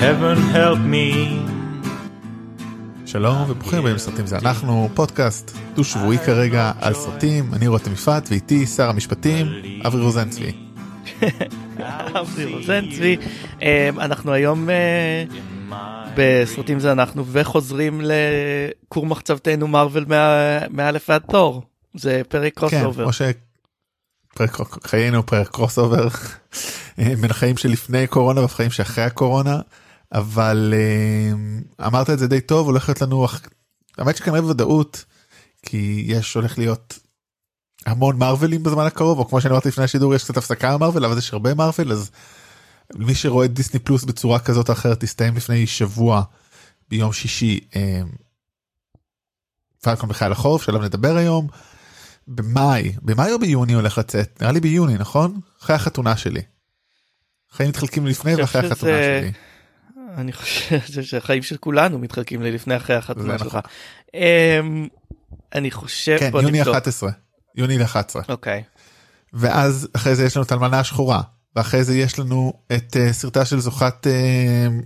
[0.00, 1.06] heaven help me.
[3.06, 8.28] שלום וברוכים הבאים לסרטים זה אנחנו פודקאסט דו שבועי כרגע על סרטים אני רותם יפעת
[8.30, 9.46] ואיתי שר המשפטים
[9.86, 10.52] אברי רוזנצבי.
[12.20, 13.16] אברי רוזנצבי
[13.62, 13.66] אמ,
[14.00, 15.24] אנחנו היום אה,
[16.16, 20.06] בסרטים זה אנחנו וחוזרים לכור מחצבתנו מארוול
[20.70, 21.62] מאלף ועד תור
[21.94, 23.06] זה פרק cross כן, over.
[24.34, 26.08] פרק דהיינו פרק cross over
[26.98, 29.60] בין החיים שלפני קורונה והחיים שאחרי הקורונה
[30.12, 31.32] אבל אה,
[31.86, 33.26] אמרת את זה די טוב הולך להיות לנו
[33.98, 35.04] האמת שכנראה בוודאות
[35.62, 36.98] כי יש הולך להיות
[37.86, 41.18] המון מרווילים בזמן הקרוב או כמו שאני אמרתי לפני השידור יש קצת הפסקה במרוויל אבל
[41.18, 42.10] יש הרבה מרוויל אז
[42.94, 46.22] מי שרואה דיסני פלוס בצורה כזאת או אחרת תסתיים לפני שבוע
[46.88, 47.60] ביום שישי
[49.82, 51.48] פלקון בחייל החורף שעליו נדבר היום.
[52.28, 56.40] במאי במאי או ביוני הולך לצאת נראה לי ביוני נכון אחרי החתונה שלי.
[57.52, 59.32] חיים מתחלקים לפני ואחרי שזה- החתונה שלי.
[60.16, 63.46] אני חושב שהחיים של כולנו מתחלקים ללפני אחרי החתונה זה שלך.
[63.46, 63.60] נכון.
[64.14, 64.88] אמ,
[65.54, 66.76] אני חושב כן יוני נבדוק.
[66.76, 67.10] 11
[67.56, 68.62] יוני 11 אוקיי
[69.32, 71.22] ואז אחרי זה יש לנו את האלמנה השחורה
[71.56, 74.84] ואחרי זה יש לנו את uh, סרטה של זוכת uh,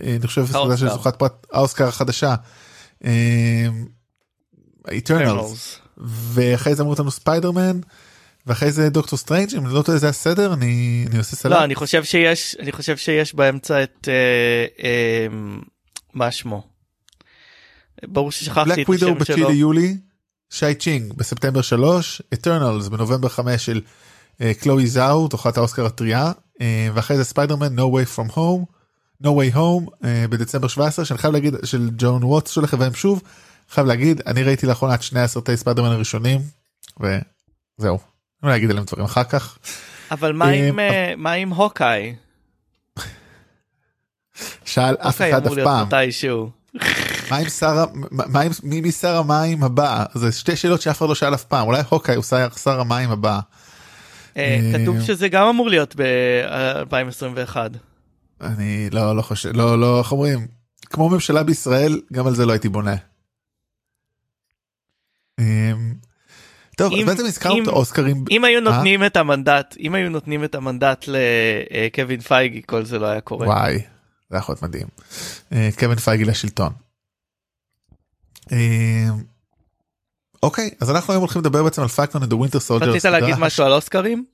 [0.00, 0.88] אני חושב סרטה של.
[0.88, 2.34] זוכת פרט האוסקר החדשה.
[4.90, 5.80] Eternals.
[6.34, 7.80] ואחרי זה אמרו אותנו ספיידרמן
[8.46, 11.52] ואחרי זה דוקטור סטרנג' אם אני לא טועה זה הסדר אני אני עושה סלט.
[11.52, 15.26] לא אני חושב שיש אני חושב שיש באמצע את אה, אה,
[16.14, 16.62] מה שמו.
[18.06, 19.48] ברור ששכחתי בלק את השם ב-9 שלו.
[19.48, 19.96] ליולי
[20.50, 23.80] שי צ'ינג בספטמבר 3 Eternals בנובמבר 5 של
[24.40, 28.64] אה, קלואי זאו כלת האוסקר הטריה אה, ואחרי זה ספיידרמן no way from home
[29.22, 33.22] no way home אה, בדצמבר 17 שאני חייב להגיד של ג'ון ווטס שהולך לביים שוב
[33.70, 36.40] חייב להגיד אני ראיתי לאחרונה את שני הסרטי ספיידרמן הראשונים
[37.00, 38.11] וזהו.
[38.42, 39.58] לא אגיד עליהם דברים אחר כך.
[40.10, 42.14] אבל מה אה, עם אה, מה עם הוקאי?
[44.64, 45.88] שאל אף אחד אף פעם.
[47.30, 51.08] מה עם שר מה עם מי מי שר המים הבא זה שתי שאלות שאף אחד
[51.08, 52.24] לא שאל אף פעם אולי הוקאי הוא
[52.62, 53.40] שר המים הבא.
[54.36, 57.56] אה, אה, כתוב שזה גם אמור להיות ב-2021.
[58.40, 60.46] אני לא לא חושב לא לא איך אומרים
[60.86, 62.94] כמו ממשלה בישראל גם על זה לא הייתי בונה.
[66.82, 68.60] טוב אם- בעצם הזכרנו את האוסקרים אם היו אה?
[68.64, 73.46] נותנים את המנדט אם היו נותנים את המנדט לקווין פייגי כל זה לא היה קורה.
[73.46, 73.78] וואי
[74.30, 74.86] זה יכול להיות מדהים.
[75.52, 76.72] אה, קווין פייגי לשלטון.
[78.52, 78.56] אמ,
[80.42, 82.90] אוקיי אז אנחנו היום הולכים לדבר בעצם על Falcon ו the Winter Soldier.
[82.90, 84.24] רצית להגיד משהו על אוסקרים?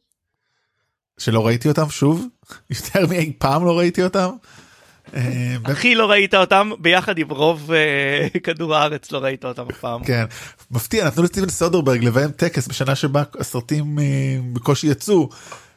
[1.19, 2.27] שלא ראיתי אותם שוב
[2.71, 4.29] יותר מאי פעם לא ראיתי אותם.
[5.15, 9.79] אה, הכי לא ראית אותם ביחד עם רוב אה, כדור הארץ לא ראית אותם אף
[9.79, 10.05] פעם.
[10.05, 10.25] כן
[10.71, 14.05] מפתיע נתנו לסטיבן סודרברג לביים טקס בשנה שבה הסרטים אה,
[14.53, 15.29] בקושי יצאו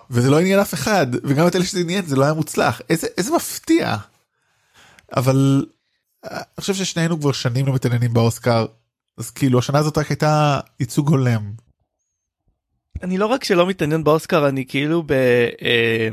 [0.10, 3.08] וזה לא עניין אף אחד וגם את אלה שזה עניין זה לא היה מוצלח איזה
[3.18, 3.96] איזה מפתיע.
[5.16, 5.66] אבל
[6.26, 8.66] אה, אני חושב ששנינו כבר שנים לא מתעניינים באוסקר
[9.18, 11.52] אז כאילו השנה הזאת רק הייתה ייצוג הולם.
[13.04, 15.12] אני לא רק שלא מתעניין באוסקר אני כאילו ב...
[15.62, 16.10] אה,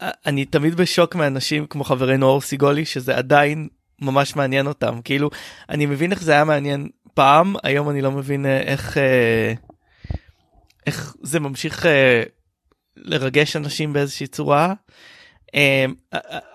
[0.00, 3.68] אני תמיד בשוק מאנשים כמו חברנו אור סיגולי שזה עדיין
[4.00, 5.30] ממש מעניין אותם כאילו
[5.68, 9.52] אני מבין איך זה היה מעניין פעם היום אני לא מבין אה, איך אה,
[10.86, 12.22] איך זה ממשיך אה,
[12.96, 14.74] לרגש אנשים באיזושהי צורה.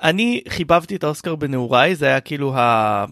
[0.02, 3.06] אני חיבבתי את האוסקר בנעוריי זה היה כאילו ה...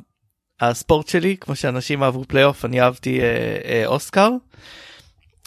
[0.61, 4.29] הספורט שלי כמו שאנשים אהבו פלייאוף אני אהבתי אה, אה, אוסקר.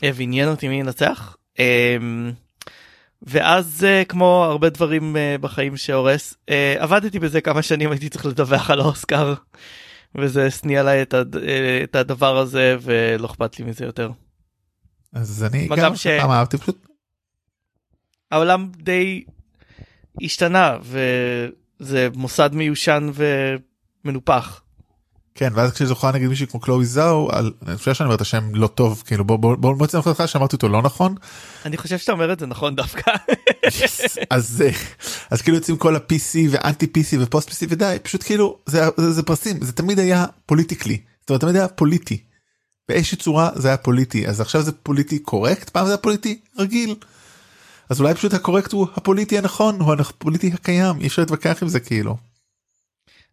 [0.05, 1.37] אה, ועניין אותי מי ינצח.
[1.59, 1.97] אה,
[3.27, 8.27] ואז אה, כמו הרבה דברים אה, בחיים שהורס אה, עבדתי בזה כמה שנים הייתי צריך
[8.27, 9.35] לדווח על האוסקר
[10.15, 11.37] וזה שניא עליי את, הד...
[11.85, 14.11] את הדבר הזה ולא אכפת לי מזה יותר.
[15.13, 16.87] אז אני גם ש- פעם אהבתי פשוט
[18.31, 19.25] העולם די
[20.23, 23.11] השתנה וזה מוסד מיושן
[24.05, 24.64] ומנופח.
[25.35, 28.55] כן ואז כשזוכה נגיד מישהי כמו קלואי זאו על אני חושב שאני אומר את השם
[28.55, 31.15] לא טוב כאילו בוא בוא בוא מוצא לך שאמרתי אותו לא נכון
[31.65, 33.13] אני חושב שאתה אומר את זה נכון דווקא.
[34.31, 34.71] אז אה,
[35.31, 39.23] אז כאילו יוצאים כל ה-PC ואנטי PC ופוסט PC ודי פשוט כאילו זה זה, זה
[39.23, 42.23] פרסים זה תמיד היה politically זאת אומרת תמיד היה פוליטי.
[42.89, 46.95] באיזושהי צורה זה היה פוליטי אז עכשיו זה פוליטי correct פעם זה היה פוליטי רגיל.
[47.91, 51.69] אז אולי פשוט ה correct הוא הפוליטי הנכון הוא הפוליטי הקיים אי אפשר להתווכח עם
[51.69, 52.17] זה כאילו.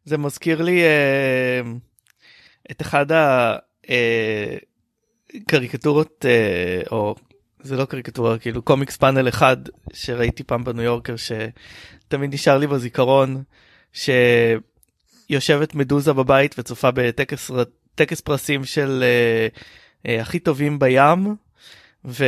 [0.06, 1.62] זה מזכיר לי אה,
[2.72, 3.06] את אחד
[5.36, 7.16] הקריקטורות אה, או
[7.60, 9.58] זה לא קריקטורה כאילו קומיקס פאנל אחד
[9.94, 13.44] שראיתי פעם בניו יורקר שתמיד נשאר לי בזיכרון
[13.94, 17.52] שיושבת מדוזה בבית וצופה בטקס
[17.96, 19.48] טקס פרסים של אה,
[20.06, 21.36] אה, הכי טובים בים
[22.06, 22.26] ו...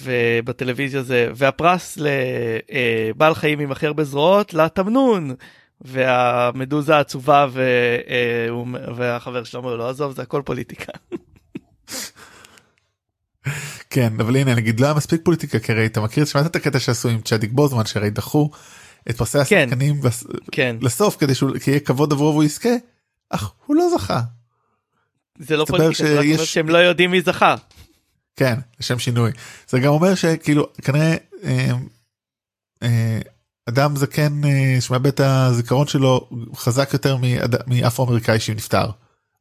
[0.00, 5.34] ובטלוויזיה זה והפרס לבעל חיים עם הכי הרבה זרועות לתמנון
[5.80, 8.66] והמדוזה העצובה והוא-
[8.96, 10.92] והחבר שלו אומר לו עזוב זה הכל פוליטיקה.
[13.90, 16.78] כן אבל הנה נגיד לא היה מספיק פוליטיקה כי הרי אתה מכיר שמעת את הקטע
[16.80, 18.50] שעשו עם צ'אדיק בוזמן שהרי דחו
[19.10, 19.62] את פרסי כן.
[19.66, 22.68] השחקנים בס- כן לסוף כדי שהוא כי יהיה כבוד עבורו והוא יזכה.
[23.30, 24.20] אך הוא לא זכה.
[25.38, 27.54] זה לא פוליטיקה זה רק אומר שיש- שהם לא יודעים מי זכה.
[28.36, 29.30] כן לשם שינוי
[29.68, 31.70] זה גם אומר שכאילו כנראה אה,
[32.82, 33.18] אה,
[33.68, 37.16] אדם זקן אה, שמאבד את הזיכרון שלו חזק יותר
[37.66, 38.86] מאפרו-אמריקאי שנפטר.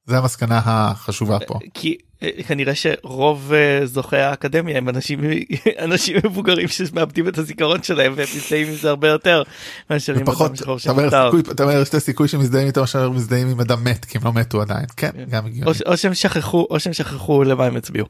[0.06, 1.60] זה המסקנה החשובה פה.
[1.74, 5.20] כי אה, כנראה שרוב אה, זוכי האקדמיה הם אנשים
[5.86, 9.44] אנשים מבוגרים שמאבדים את הזיכרון שלהם והם מזדהים עם זה הרבה יותר
[9.90, 11.26] מאשר עם אדם שחור שנפטר.
[11.32, 14.24] סיכוי- אתה אומר יש את הסיכוי שמזדהים איתו מאשר מזדהים עם אדם מת כי הם
[14.24, 15.12] לא מתו עדיין כן.
[15.30, 15.72] גם הגיוני.
[15.72, 18.06] או או שהם שכחו או שהם שכחו למה הם הצביעו.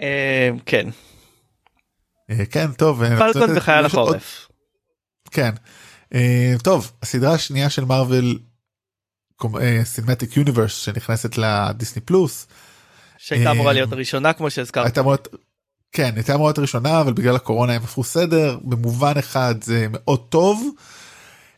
[0.00, 0.86] אה, כן
[2.30, 3.02] אה, כן טוב.
[3.02, 4.46] אה, פלקון וחייל יש עוד- החורף.
[5.30, 5.50] כן.
[6.14, 8.38] אה, טוב הסדרה השנייה של מארוול
[9.84, 12.46] סינמטיק יוניברס שנכנסת לדיסני פלוס
[13.18, 14.84] שהייתה אמורה אה, להיות הראשונה כמו שהזכרת.
[14.84, 15.16] הייתה אמורה
[15.92, 20.20] כן הייתה אמורה להיות ראשונה אבל בגלל הקורונה הם הפכו סדר במובן אחד זה מאוד
[20.28, 20.68] טוב.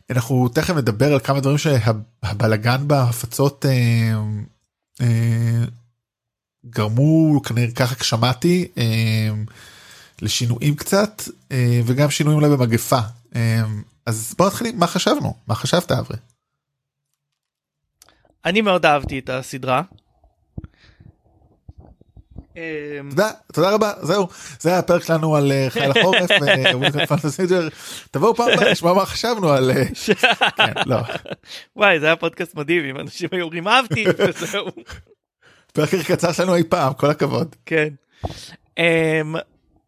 [0.09, 4.13] אנחנו תכף נדבר על כמה דברים שהבלגן בהפצות אה,
[5.01, 5.65] אה,
[6.65, 9.29] גרמו כנראה ככה שמעתי אה,
[10.21, 11.21] לשינויים קצת
[11.51, 12.99] אה, וגם שינויים אולי במגפה
[14.05, 16.17] אז בוא נתחיל עם מה חשבנו מה חשבת אברי.
[18.45, 19.81] אני מאוד אהבתי את הסדרה.
[22.57, 24.27] אה, תודה תודה רבה זהו
[24.59, 26.31] זה היה הפרק שלנו על אה, חייל החורף
[27.09, 27.67] פנטסייג'ר
[28.11, 29.83] תבואו פעם הבאה לשמוע מה חשבנו על אה,
[30.57, 30.97] כן, לא
[31.75, 34.65] וואי זה היה פודקאסט מדהים אם אנשים היו אומרים אהבתי וזהו.
[35.73, 37.89] פרק קצר שלנו אי פעם כל הכבוד כן.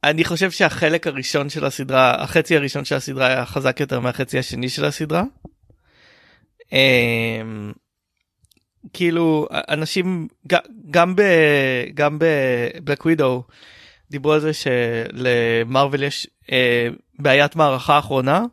[0.05, 4.69] אני חושב שהחלק הראשון של הסדרה החצי הראשון של הסדרה היה חזק יותר מהחצי השני
[4.69, 5.23] של הסדרה.
[6.61, 6.67] Um,
[8.93, 10.27] כאילו אנשים
[10.91, 11.21] גם ב...
[11.93, 13.43] גם בבלק ווידו
[14.11, 16.49] דיברו על זה שלמרוויל יש uh,
[17.19, 18.43] בעיית מערכה אחרונה.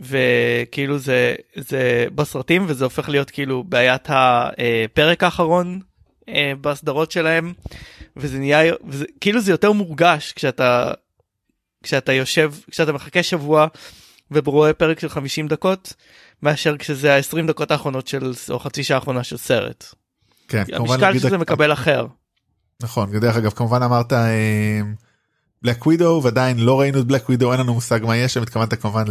[0.00, 5.80] וכאילו זה זה בסרטים וזה הופך להיות כאילו בעיית הפרק האחרון
[6.28, 7.52] אה, בסדרות שלהם
[8.16, 10.90] וזה נהיה וזה, כאילו זה יותר מורגש כשאתה
[11.82, 13.66] כשאתה יושב כשאתה מחכה שבוע
[14.30, 15.92] ורואה פרק של 50 דקות
[16.42, 19.84] מאשר כשזה ה-20 דקות האחרונות של או חצי שעה האחרונה של סרט.
[20.48, 22.06] כן כמובן המשקל להגיד- של זה מקבל אחר.
[22.82, 24.12] נכון דרך אגב כמובן אמרת
[25.62, 28.74] Black Widow ועדיין לא ראינו את Black Widow אין לנו מושג מה יש שם התכוונת
[28.74, 29.04] כמובן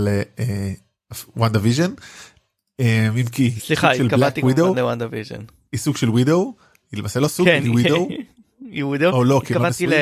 [1.36, 1.92] ל WandaVision.
[2.80, 5.42] אם כי סליחה התכוונתי כמובן ל WandaVision.
[5.72, 6.56] היא סוג של ווידו
[6.92, 8.08] היא למעשה לא סוג כן, היא ווידו
[8.62, 9.06] ווידו.
[9.06, 9.94] או לא, הם לא התכוונתי ל...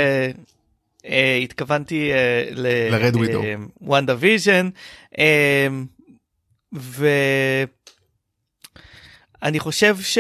[1.06, 2.68] אה, התכוונתי אה, ל...
[2.96, 3.20] ל-Red Widow.
[3.82, 4.70] WandaVision.
[6.74, 7.68] ואני
[9.60, 10.18] חושב ש...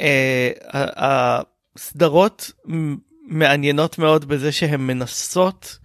[0.00, 1.40] אה, ה-
[1.76, 2.94] הסדרות מ-
[3.26, 5.78] מעניינות מאוד בזה שהן מנסות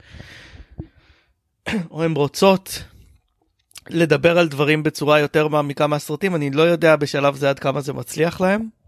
[1.92, 2.84] או הן רוצות
[3.90, 7.94] לדבר על דברים בצורה יותר מעמיקה מהסרטים אני לא יודע בשלב זה עד כמה זה
[7.94, 8.81] מצליח להם.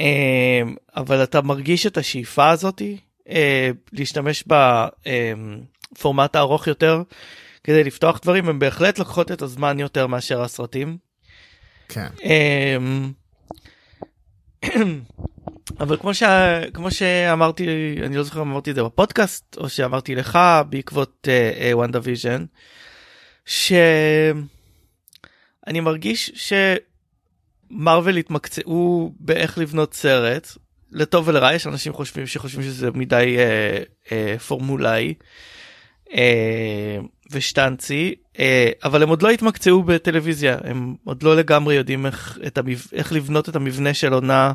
[0.00, 2.98] אמ, אבל אתה מרגיש את השאיפה הזאתי
[3.28, 4.44] אה, להשתמש
[5.92, 7.02] בפורמט הארוך יותר
[7.64, 10.96] כדי לפתוח דברים הם בהחלט לוקחות את הזמן יותר מאשר הסרטים.
[11.88, 13.12] כן אמ,
[15.80, 16.22] אבל כמו, ש...
[16.74, 17.66] כמו שאמרתי
[18.02, 21.28] אני לא זוכר אם אמרתי את זה בפודקאסט או שאמרתי לך בעקבות
[21.72, 22.44] WandaVision
[23.46, 24.40] שאני
[25.80, 26.30] מרגיש
[27.70, 30.48] שמרוויל התמקצעו באיך לבנות סרט.
[30.92, 33.82] לטוב ולרע יש אנשים חושבים שחושבים שזה מדי אה,
[34.12, 35.14] אה, פורמולאי.
[36.14, 36.98] אה,
[37.30, 38.14] ושטנצי.
[38.38, 40.58] אה, אבל הם עוד לא התמקצעו בטלוויזיה.
[40.64, 42.78] הם עוד לא לגמרי יודעים איך, את המב...
[42.92, 44.52] איך לבנות את המבנה של עונה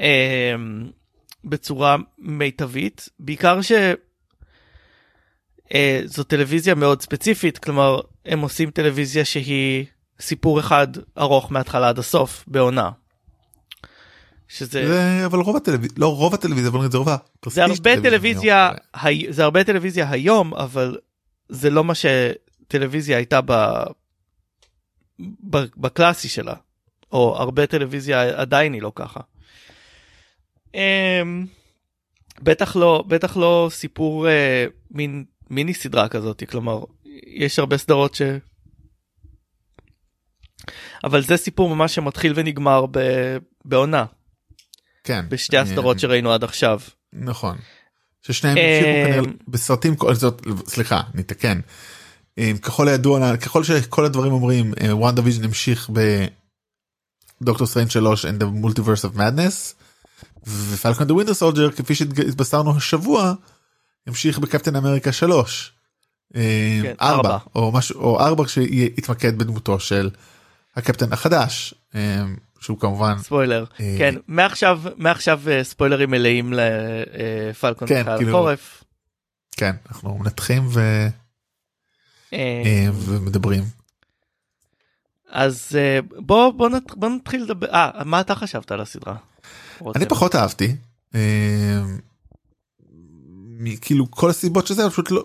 [0.00, 0.54] אה,
[1.44, 3.08] בצורה מיטבית.
[3.18, 3.72] בעיקר ש...
[5.74, 7.58] אה, זו טלוויזיה מאוד ספציפית.
[7.58, 9.84] כלומר הם עושים טלוויזיה שהיא
[10.20, 12.90] סיפור אחד ארוך מההתחלה עד הסוף בעונה.
[14.48, 17.08] שזה זה אבל רוב הטלוויזיה לא רוב הטלוויזיה אבל זה רוב
[17.48, 18.70] זה הרבה טלוויזיה.
[18.94, 20.98] הי- זה הרבה טלוויזיה היום אבל
[21.48, 23.52] זה לא מה שטלוויזיה הייתה ב...
[25.50, 25.56] ב...
[25.76, 26.54] בקלאסי שלה
[27.12, 29.20] או הרבה טלוויזיה עדיין היא לא ככה.
[30.74, 31.46] אמ,
[32.42, 36.84] בטח לא בטח לא סיפור אה, מין מיני סדרה כזאת כלומר
[37.26, 38.22] יש הרבה סדרות ש...
[41.04, 42.98] אבל זה סיפור ממש שמתחיל ונגמר ב...
[43.64, 44.04] בעונה
[45.04, 46.80] כן בשתי אה, הסדרות שראינו עד עכשיו.
[47.12, 47.56] נכון.
[48.22, 51.60] ששניהם אה, המשיכו כנראה בסרטים כל זאת סליחה נתקן.
[52.38, 55.90] אה, ככל הידוע ככל שכל הדברים אומרים WandaVision המשיך
[57.40, 59.74] בדוקטור סטרנג' 3 in the multiverse of madness
[60.46, 63.34] ו Falcon the Winter Soldier כפי שהתבשרנו השבוע
[64.06, 65.72] המשיך בקפטן אמריקה 3.
[66.36, 67.38] אה, כן, ארבע ארבע.
[67.54, 70.10] או משהו או ארבע שיתמקד בדמותו של
[70.76, 72.22] הקפטן החדש אה,
[72.60, 78.84] שהוא כמובן ספוילר אה, כן מעכשיו מעכשיו אה, ספוילרים מלאים לפלקון כן, וחייל כאילו- החורף.
[79.56, 81.08] כן אנחנו מנתחים ו, אה,
[82.64, 83.62] אה, ומדברים.
[85.30, 89.16] אז אה, בוא בוא נת- בוא נתחיל לדבר אה מה אתה חשבת על הסדרה?
[89.96, 90.76] אני פחות אהבתי.
[91.14, 91.82] אה,
[93.58, 95.24] מ- כאילו כל הסיבות שזה פשוט לא.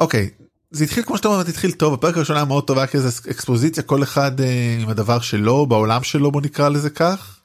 [0.00, 0.30] אוקיי
[0.72, 3.82] זה התחיל כמו שאתה אומר התחיל טוב הפרק הראשון היה מאוד טוב היה כזה אקספוזיציה
[3.82, 7.40] כל אחד אה, עם הדבר שלו בעולם שלו בוא נקרא לזה כך.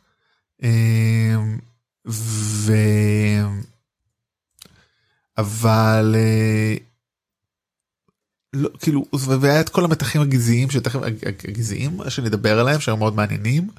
[0.63, 1.35] אה,
[2.07, 2.73] ו...
[5.37, 6.75] אבל אה,
[8.53, 9.05] לא כאילו
[9.39, 10.99] והיה את כל המתחים הגזעיים שתכף
[11.47, 13.69] הגזעיים שנדבר עליהם שהם מאוד מעניינים.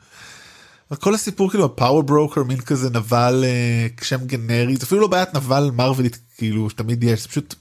[0.99, 5.35] כל הסיפור כאילו הפאוור ברוקר מין כזה נבל אה, שם גנרי זה אפילו לא בעיית
[5.35, 7.55] נבל מרווילית כאילו שתמיד יש זה פשוט.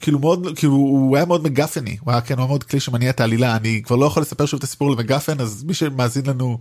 [0.00, 3.10] כאילו מאוד כאילו הוא היה מאוד מגפני הוא היה כן הוא היה מאוד כלי שמניע
[3.10, 6.58] את העלילה אני כבר לא יכול לספר שוב את הסיפור למגפן אז מי שמאזין לנו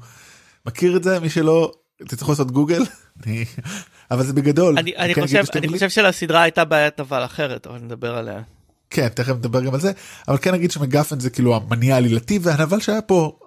[0.65, 1.71] מכיר את זה מי שלא
[2.07, 2.83] תצטרכו לעשות גוגל
[4.11, 5.67] אבל זה בגדול אני אני כן חושב אני.
[5.67, 8.41] חושב שלסדרה הייתה בעיית אבל אחרת אבל נדבר עליה.
[8.89, 9.91] כן תכף נדבר גם על זה
[10.27, 13.37] אבל כן נגיד שמגפן זה כאילו המניע העלילתי והנבל שהיה פה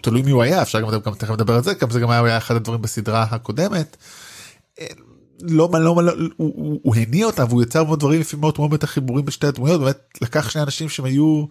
[0.00, 2.38] תלוי מי הוא היה אפשר גם, גם תכף נדבר על זה גם זה גם היה
[2.38, 3.96] אחד הדברים בסדרה הקודמת.
[5.42, 8.54] לא לא מה לא הוא, הוא, הוא הניע אותה והוא יצר מאוד דברים לפעמים מאוד
[8.58, 11.44] מאוד את החיבורים בשתי הדמויות באמת לקח שני אנשים שהם היו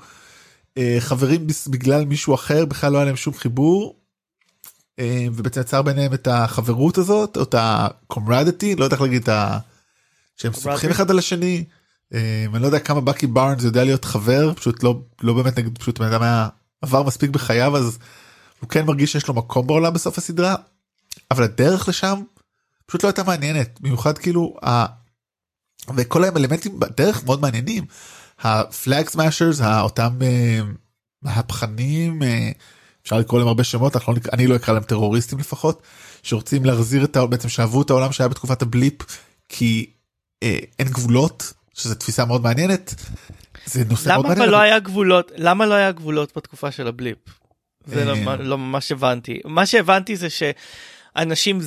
[0.78, 3.96] אה, חברים בגלל מישהו אחר בכלל לא היה להם שום חיבור.
[5.00, 9.30] אה, ובעצם יצר ביניהם את החברות הזאת או את ה-comradity לא יודע איך להגיד את
[9.30, 9.58] ה...
[10.38, 10.90] שהם סומכים.
[10.90, 11.64] אחד על השני.
[12.14, 15.78] אה, אני לא יודע כמה בקי בארנס יודע להיות חבר פשוט לא לא באמת נגיד
[15.78, 16.48] פשוט בן אדם היה
[16.82, 18.00] עבר מספיק בחייו אז
[18.60, 20.56] הוא כן מרגיש שיש לו מקום בעולם בסוף הסדרה
[21.32, 22.22] אבל הדרך לשם
[22.92, 24.86] פשוט לא הייתה מעניינת במיוחד כאילו ה...
[25.96, 27.86] וכל האלמנטים בדרך מאוד מעניינים
[28.40, 30.60] הפלאג סמאשרס אותם אה,
[31.22, 32.52] מהפכנים אה,
[33.04, 35.82] אפשר לקרוא להם הרבה שמות אנחנו לא, אני לא אקרא להם טרוריסטים לפחות
[36.24, 38.96] שרוצים להחזיר את העולם בעצם שאהבו את העולם שהיה בתקופת הבליפ
[39.50, 39.90] כי
[40.44, 42.96] אה, אין גבולות שזה תפיסה מאוד מעניינת.
[43.66, 44.50] זה נושא מאוד למה מעניין.
[44.50, 47.18] אבל לא היה גבולות למה לא היה גבולות בתקופה של הבליפ.
[47.86, 48.36] זה לא, אה.
[48.36, 51.60] לא ממש הבנתי מה שהבנתי זה שאנשים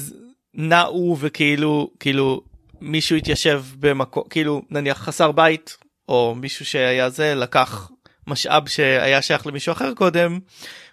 [0.54, 2.42] נעו וכאילו כאילו
[2.80, 5.76] מישהו התיישב במקום כאילו נניח חסר בית
[6.08, 7.90] או מישהו שהיה זה לקח
[8.26, 10.38] משאב שהיה שייך למישהו אחר קודם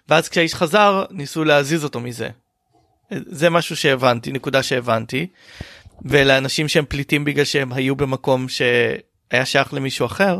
[0.08, 2.28] ואז כשהאיש חזר ניסו להזיז אותו מזה.
[3.10, 5.26] זה משהו שהבנתי נקודה שהבנתי
[6.04, 10.38] ולאנשים שהם פליטים בגלל שהם היו במקום שהיה שייך למישהו אחר.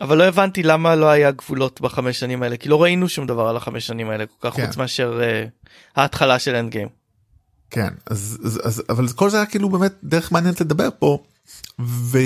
[0.00, 3.48] אבל לא הבנתי למה לא היה גבולות בחמש שנים האלה כי לא ראינו שום דבר
[3.48, 4.66] על החמש שנים האלה כל כך כן.
[4.66, 6.88] חוץ מאשר uh, ההתחלה של אנד גיים.
[7.70, 11.22] כן אז, אז, אז אבל כל זה היה כאילו באמת דרך מעניינת לדבר פה.
[11.80, 12.18] ו...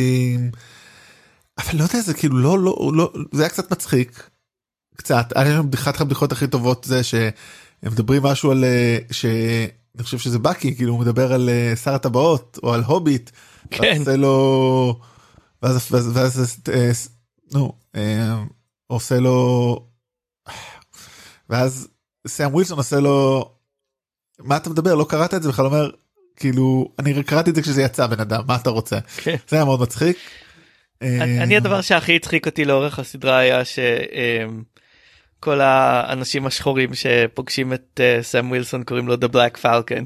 [1.58, 4.30] אבל לא יודע זה כאילו לא לא לא זה היה קצת מצחיק.
[4.96, 5.26] קצת
[5.64, 7.30] בדיחת הבדיחות הכי טובות זה שהם
[7.82, 12.58] מדברים משהו על אה, שאני חושב שזה בקי כאילו הוא מדבר על אה, שר הטבעות
[12.62, 13.30] או על הוביט.
[13.70, 13.99] כן.
[13.99, 15.00] עושה לו
[15.62, 16.90] ואז ואז ואז אה,
[17.52, 18.42] נו אה,
[18.87, 19.87] עושה לו
[21.50, 21.88] ואז
[22.26, 23.50] סאם ווילסון עושה לו
[24.44, 25.90] מה אתה מדבר לא קראת את זה בכלל אומר
[26.37, 29.37] כאילו אני קראתי את זה כשזה יצא בן אדם מה אתה רוצה כן.
[29.49, 30.16] זה היה מאוד מצחיק.
[31.02, 38.18] אני אה, הדבר שהכי הצחיק אותי לאורך הסדרה היה שכל האנשים השחורים שפוגשים את אה,
[38.22, 40.04] סם ווילסון קוראים לו The Black Falcon.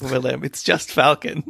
[0.00, 1.40] הוא אומר להם it's just falcon.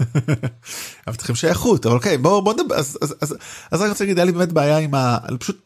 [1.06, 3.36] אבל צריכים שייכות אבל אוקיי בוא בוא נדבר אז אז אז
[3.70, 5.18] אז רק רוצה להגיד היה לי באמת בעיה עם ה...
[5.40, 5.62] פשוט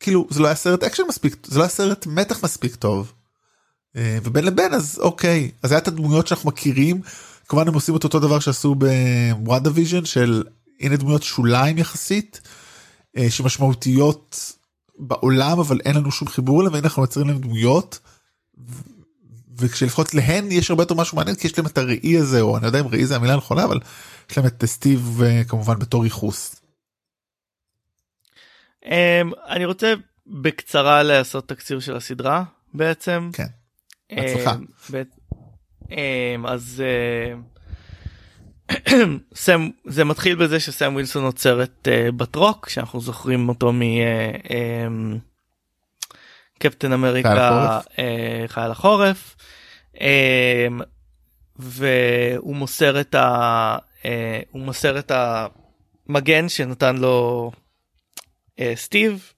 [0.00, 3.12] כאילו זה לא היה סרט אקשן מספיק זה לא היה סרט מתח מספיק טוב.
[3.96, 7.00] אה, ובין לבין אז אוקיי אז היה את הדמויות שאנחנו מכירים
[7.48, 10.44] כמובן הם עושים את אותו דבר שעשו ב WandaVision של
[10.80, 12.40] הנה דמויות שוליים יחסית
[13.16, 14.52] אה, שמשמעותיות
[14.98, 17.98] בעולם אבל אין לנו שום חיבור אליהם והנה אנחנו מייצרים להם דמויות.
[19.58, 22.62] וכשלפחות להן יש הרבה יותר משהו מעניין כי יש להם את הראי הזה או אני
[22.62, 23.78] לא יודע אם ראי זה המילה הנכונה אבל
[24.30, 26.56] יש להם את סטיב אה, כמובן בתור ייחוס.
[28.84, 29.94] אמ, אני רוצה
[30.26, 32.44] בקצרה לעשות תקציר של הסדרה
[32.74, 33.30] בעצם.
[33.32, 33.46] כן.
[34.16, 34.54] בהצלחה.
[34.54, 35.04] אמ,
[35.90, 37.34] אמ, אז אה,
[39.34, 43.72] סם זה מתחיל בזה שסם ווילסון עוצר את אה, בטרוק שאנחנו זוכרים אותו
[46.56, 47.86] מקפטן אמריקה חייל החורף.
[47.98, 49.36] אה, חייל החורף
[50.00, 50.80] אמ,
[51.56, 53.14] והוא מוסר את
[54.04, 57.50] אה, הוא מוסר את המגן שנתן לו
[58.60, 59.32] אה, סטיב.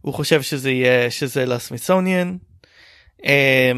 [0.00, 2.36] הוא חושב שזה יהיה שזה לסמיסוניאן.
[3.24, 3.72] אה,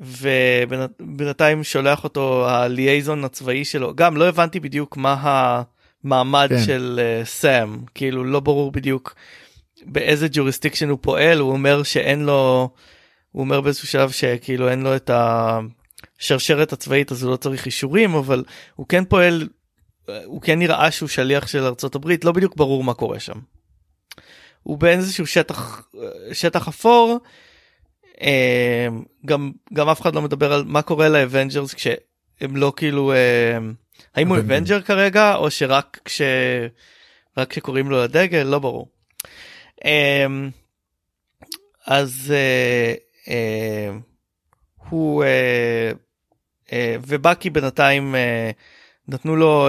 [0.00, 5.62] ובינתיים שולח אותו הליאזון הצבאי שלו גם לא הבנתי בדיוק מה
[6.04, 6.64] המעמד כן.
[6.64, 9.14] של uh, סאם כאילו לא ברור בדיוק
[9.86, 12.70] באיזה jurisdiction הוא פועל הוא אומר שאין לו
[13.32, 15.10] הוא אומר באיזשהו שלב שכאילו אין לו את
[16.20, 18.44] השרשרת הצבאית אז הוא לא צריך אישורים אבל
[18.74, 19.48] הוא כן פועל
[20.24, 23.38] הוא כן נראה שהוא שליח של ארצות הברית לא בדיוק ברור מה קורה שם.
[24.62, 25.88] הוא באיזשהו שטח
[26.32, 27.18] שטח אפור אמ,
[29.26, 33.74] גם גם אף אחד לא מדבר על מה קורה ל Avengers כשהם לא כאילו אמ,
[34.14, 36.22] האם הוא Avenger כרגע או שרק כש...
[37.36, 38.42] רק כשקוראים לו לדגל?
[38.42, 38.88] לא ברור.
[39.84, 40.50] אמ,
[41.86, 42.94] אז אה,
[43.28, 43.90] אה,
[44.88, 45.24] הוא
[46.72, 48.14] אה, ובאקי בינתיים
[49.08, 49.68] נתנו לו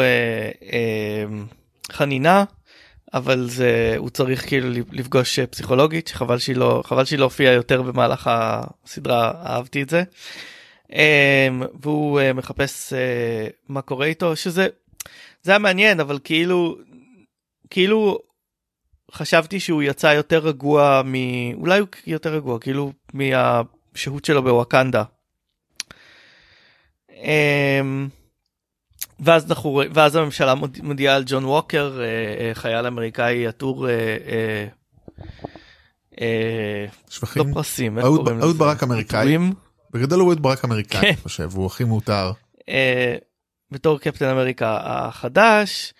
[1.92, 2.44] חנינה
[3.16, 7.82] אבל זה הוא צריך כאילו לפגוש פסיכולוגית שחבל שהיא לא חבל שהיא לא הופיעה יותר
[7.82, 10.04] במהלך הסדרה אהבתי את זה.
[10.92, 14.68] אמ, והוא אה, מחפש אה, מה קורה איתו שזה
[15.44, 16.78] זה היה מעניין אבל כאילו
[17.70, 18.20] כאילו
[19.12, 21.14] חשבתי שהוא יצא יותר רגוע מ...
[21.54, 25.04] אולי הוא יותר רגוע כאילו מהשהות שלו בוואקנדה.
[27.10, 27.16] Um,
[29.20, 30.54] ואז אנחנו ואז הממשלה
[30.84, 33.88] מודיעה על ג'ון ווקר אה, אה, חייל אמריקאי עטור
[36.22, 37.48] אה, שבחים.
[37.48, 39.38] לא פרסים, אהוד ברק אמריקאי.
[39.94, 42.32] בגדול הוא אהוד ברק אמריקאי, אני חושב, הוא הכי מותר.
[43.72, 45.94] בתור קפטן אמריקה החדש.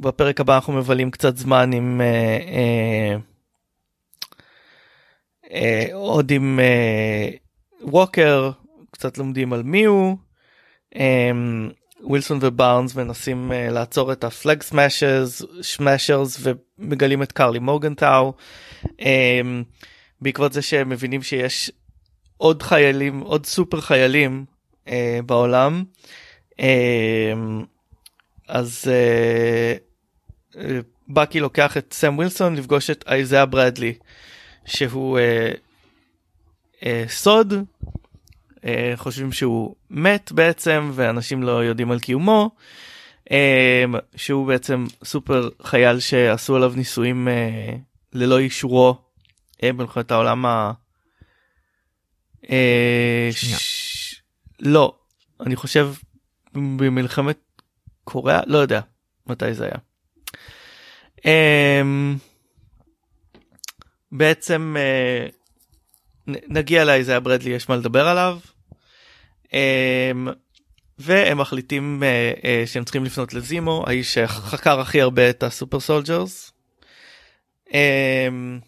[0.00, 2.00] בפרק הבא אנחנו מבלים קצת זמן עם
[5.92, 6.60] עוד עם
[7.82, 8.50] ווקר,
[8.90, 10.27] קצת לומדים על מי הוא.
[10.96, 16.46] אמ, ווילסון ובארנס מנסים uh, לעצור את הפלאג סמאשרס שמאשרס
[16.78, 18.32] ומגלים את קרלי מורגנטאו.
[18.84, 19.04] um,
[20.20, 21.70] בעקבות זה שהם מבינים שיש
[22.36, 24.44] עוד חיילים עוד סופר חיילים
[24.86, 24.90] uh,
[25.26, 25.84] בעולם.
[26.52, 26.56] um,
[28.48, 28.90] אז
[30.54, 30.58] uh,
[31.08, 33.94] בקי לוקח את סם ווילסון לפגוש את אייזאה ברדלי
[34.64, 35.56] שהוא uh,
[36.80, 37.54] uh, סוד
[38.96, 42.50] חושבים שהוא מת בעצם ואנשים לא יודעים על קיומו.
[43.30, 43.84] אה,
[44.16, 47.76] שהוא בעצם סופר חייל שעשו עליו ניסויים אה,
[48.12, 48.98] ללא אישורו
[49.62, 50.72] במלחמת העולם ה...
[53.30, 53.54] ש...
[54.60, 54.94] לא
[55.40, 55.92] אני חושב
[56.54, 57.38] במלחמת
[58.04, 58.80] קוריאה לא יודע
[59.26, 59.78] מתי זה היה.
[64.12, 64.76] בעצם
[66.28, 68.38] נגיע לאיזיה ברדלי יש מה לדבר עליו.
[69.52, 70.28] אמ,
[70.98, 75.80] והם מחליטים אה, אה, שהם צריכים לפנות לזימו האיש שחקר הכי הרבה את ה super
[75.80, 76.52] soldiers.
[77.72, 78.60] אמ,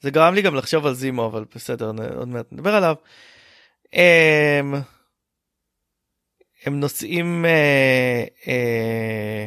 [0.00, 2.94] זה גרם לי גם לחשוב על זימו אבל בסדר עוד מעט נדבר עליו.
[3.94, 4.74] אמ,
[6.64, 7.44] הם נוסעים
[8.46, 9.46] אה,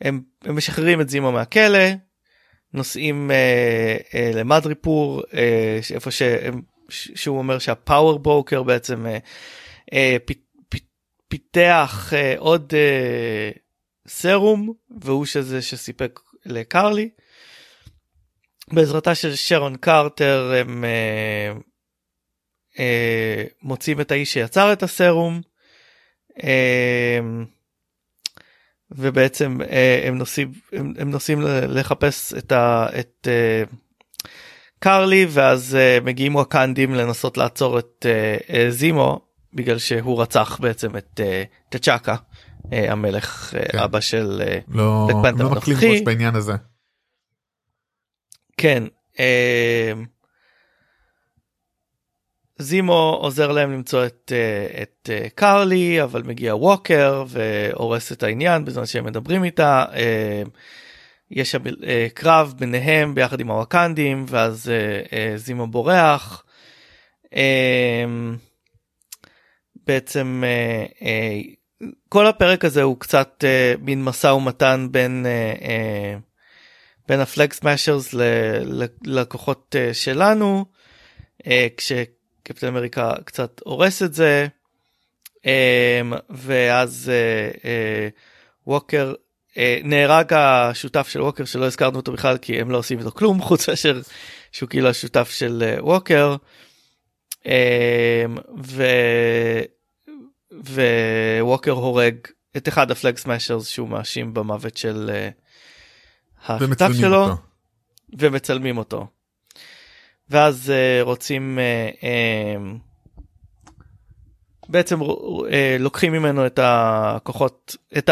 [0.00, 1.88] הם, הם משחררים את זימו מהכלא
[2.74, 9.18] נוסעים אה, אה, למדריפור אה, איפה שהם שהוא אומר שהפאוור ברוקר בעצם אה,
[9.92, 10.32] אה, פ,
[10.68, 10.76] פ,
[11.28, 13.50] פיתח אה, עוד אה,
[14.08, 17.10] סרום והוא שזה שסיפק לקרלי.
[18.72, 21.52] בעזרתה של שרון קרטר הם אה,
[22.78, 25.40] אה, מוצאים את האיש שיצר את הסרום.
[26.44, 27.18] אה,
[28.94, 32.86] ובעצם אה, הם נוסעים הם, הם נוסעים לחפש את ה...
[33.00, 33.62] את, אה,
[34.84, 39.20] קרלי ואז uh, מגיעים וואקנדים לנסות לעצור את uh, uh, זימו
[39.54, 42.16] בגלל שהוא רצח בעצם את uh, תצ'קה
[42.62, 43.78] uh, המלך uh, כן.
[43.78, 46.52] אבא של uh, לא, לא מקלים ראש בעניין הזה.
[48.56, 48.84] כן.
[49.12, 49.18] Uh,
[52.58, 58.64] זימו עוזר להם למצוא את, uh, את uh, קרלי אבל מגיע ווקר והורס את העניין
[58.64, 59.84] בזמן שהם מדברים איתה.
[59.92, 60.48] Uh,
[61.30, 66.44] יש שם אה, קרב ביניהם ביחד עם הוואקנדים ואז אה, אה, זימו בורח.
[67.34, 68.04] אה,
[69.86, 71.40] בעצם אה, אה,
[72.08, 76.16] כל הפרק הזה הוא קצת אה, מין משא ומתן בין אה, אה,
[77.08, 80.64] בין הפלקס מאשרס ללקוחות אה, שלנו
[81.46, 81.66] אה,
[82.44, 84.46] כשקפטן אמריקה קצת הורס את זה
[85.46, 88.08] אה, ואז אה, אה,
[88.66, 89.14] ווקר
[89.58, 93.42] אה, נהרג השותף של ווקר שלא הזכרנו אותו בכלל כי הם לא עושים איתו כלום
[93.46, 94.00] חוץ מאשר
[94.52, 96.36] שהוא כאילו השותף של ווקר.
[97.46, 98.24] אה,
[98.64, 98.82] ו...
[101.40, 102.16] וווקר הורג
[102.56, 105.10] את אחד הפלג סמאשרס שהוא מאשים במוות של
[106.46, 107.36] השותף שלו אותו.
[108.18, 109.06] ומצלמים אותו.
[110.28, 112.78] ואז uh, רוצים uh, um,
[114.68, 115.06] בעצם uh,
[115.78, 118.10] לוקחים ממנו את הכוחות את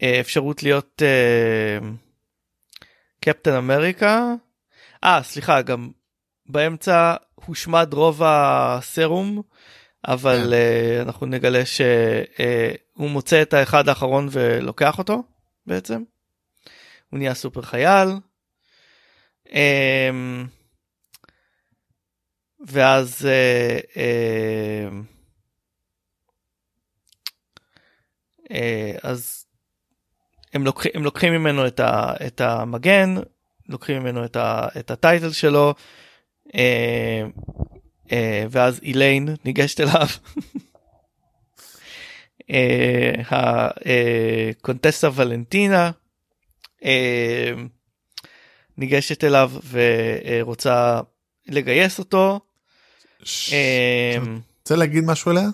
[0.00, 1.84] האפשרות להיות uh,
[3.20, 4.34] קפטן אמריקה.
[5.04, 5.90] אה סליחה גם
[6.46, 9.42] באמצע הושמד רוב הסרום
[10.08, 15.22] אבל uh, אנחנו נגלה שהוא מוצא את האחד האחרון ולוקח אותו
[15.66, 16.02] בעצם.
[17.10, 18.08] הוא נהיה סופר חייל.
[19.48, 20.48] Um,
[22.66, 23.28] ואז uh,
[23.94, 24.92] uh,
[28.50, 29.46] uh, אז
[30.54, 33.14] הם לוקחים, הם לוקחים ממנו את, ה, את המגן,
[33.68, 35.74] לוקחים ממנו את, ה, את הטייטל שלו,
[36.54, 37.22] אה,
[38.12, 40.06] אה, ואז איליין ניגשת אליו.
[42.50, 43.12] אה,
[44.50, 45.90] הקונטסה ולנטינה
[46.84, 47.52] אה,
[48.78, 51.00] ניגשת אליו ורוצה
[51.46, 52.40] לגייס אותו.
[53.52, 54.16] אה,
[54.60, 55.48] רוצה להגיד משהו עליה?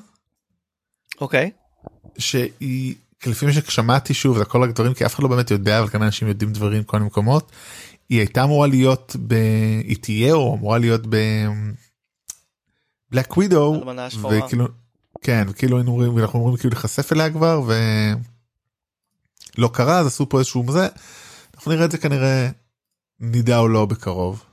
[1.21, 1.51] אוקיי.
[2.19, 2.95] שהיא
[3.27, 6.07] לפי מה ששמעתי שוב זה כל הדברים כי אף אחד לא באמת יודע אבל כמה
[6.07, 7.53] אנשים יודעים דברים כל מיני מקומות.
[8.09, 9.35] היא הייתה אמורה להיות ב...
[9.85, 11.17] היא תהיה או אמורה להיות ב...
[13.11, 13.85] בלק ווידו.
[14.31, 14.69] וכאילו
[15.21, 17.63] כן וכאילו היינו אומרים אנחנו אומרים כאילו להיחשף אליה כבר
[19.57, 20.89] ולא קרה אז עשו פה איזשהו זה
[21.55, 22.49] אנחנו נראה את זה כנראה
[23.21, 24.45] נדע או לא בקרוב.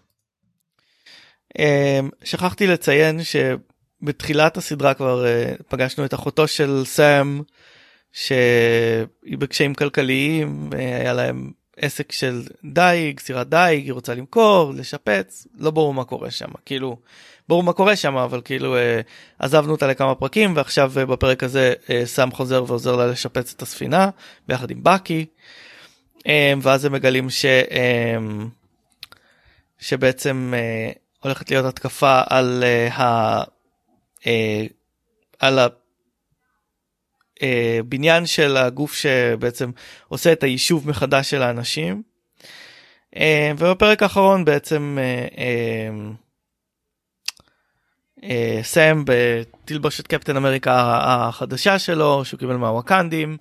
[1.60, 7.42] אמ, שכחתי לציין שבתחילת הסדרה כבר אה, פגשנו את אחותו של סאם
[8.12, 15.48] שהיא בקשיים כלכליים אה, היה להם עסק של דייג סירת דייג היא רוצה למכור לשפץ
[15.58, 16.98] לא ברור מה קורה שם כאילו
[17.50, 19.02] ברור מה קורה שם אבל כאילו אה,
[19.40, 21.74] עזבנו אותה לכמה פרקים ועכשיו בפרק הזה
[22.06, 24.10] סאם חוזר ועוזר לה לשפץ את הספינה
[24.48, 25.26] ביחד עם בקי
[26.62, 27.46] ואז הם מגלים ש...
[27.46, 28.18] אה,
[29.80, 30.92] שבעצם אה,
[31.24, 33.44] הולכת להיות התקפה על אה, ה...
[34.28, 34.66] אה,
[35.40, 35.60] על
[37.42, 39.72] הבניין של הגוף שבעצם
[40.08, 42.04] עושה את היישוב מחדש של האנשים.
[43.58, 44.98] ובפרק האחרון בעצם
[48.24, 53.38] אה, סם בתלבושת קפטן אמריקה החדשה שלו שהוא קיבל מהווקנדים.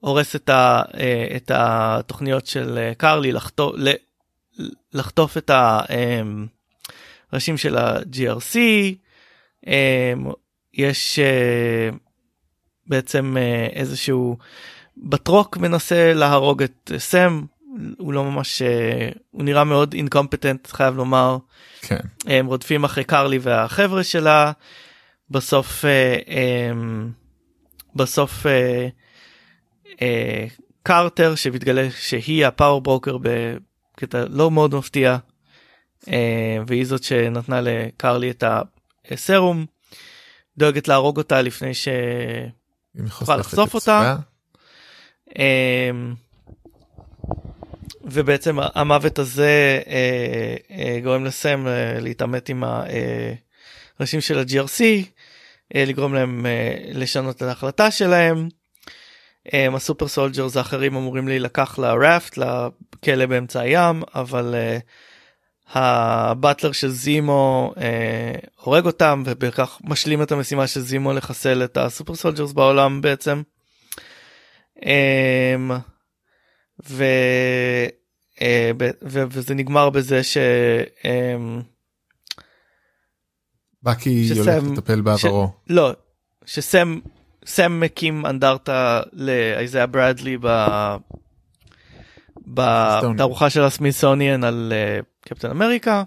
[0.00, 3.74] הורס את, ה, אה, את התוכניות של אה, קרלי לחטוף,
[4.92, 5.50] לחטוף את
[7.32, 8.58] הראשים של ה-GRC,
[10.74, 11.90] יש אה,
[12.86, 13.36] בעצם
[13.72, 14.36] איזשהו
[14.96, 17.44] בטרוק מנסה להרוג את סם,
[17.98, 18.62] הוא לא ממש,
[19.30, 21.36] הוא נראה מאוד אינקומפטנט חייב לומר,
[21.80, 22.00] כן.
[22.26, 24.52] הם רודפים אחרי קרלי והחבר'ה שלה,
[25.30, 26.72] בסוף, אה,
[27.94, 28.46] בסוף
[30.02, 30.46] אה,
[30.82, 35.16] קרטר שמתגלה שהיא הפאור ברוקר בקטע לא מאוד מפתיע
[36.08, 38.44] אה, והיא זאת שנתנה לקרלי את
[39.10, 39.66] הסרום
[40.58, 41.88] דואגת להרוג אותה לפני ש...
[41.88, 44.16] אם היא תוכל חושפת לחשוף אותה.
[45.38, 45.90] אה,
[48.04, 52.64] ובעצם המוות הזה אה, אה, גורם לסם אה, להתעמת עם
[53.98, 54.82] הראשים של ה-GRC,
[55.74, 58.48] אה, לגרום להם אה, לשנות את ההחלטה שלהם.
[59.54, 64.78] אה, ה super soldiers האחרים אמורים להילקח ל Raft, לכלא באמצע הים, אבל אה,
[65.72, 71.76] ה butler של זימו אה, הורג אותם ובכך משלים את המשימה של זימו לחסל את
[71.76, 73.42] ה super soldiers בעולם בעצם.
[74.86, 75.56] אה,
[76.88, 77.04] ו...
[78.42, 80.36] אה, ב- ו- וזה נגמר בזה ש...
[81.04, 81.36] אה,
[83.82, 85.48] בקי שסם- הולך לטפל בעברו.
[85.70, 85.92] לא,
[86.44, 86.98] שסם
[87.48, 90.38] סם מקים אנדרטה לאיזיה ברדלי.
[92.46, 96.02] בתערוכה של הסמיתסוניאן על אה, קפטן אמריקה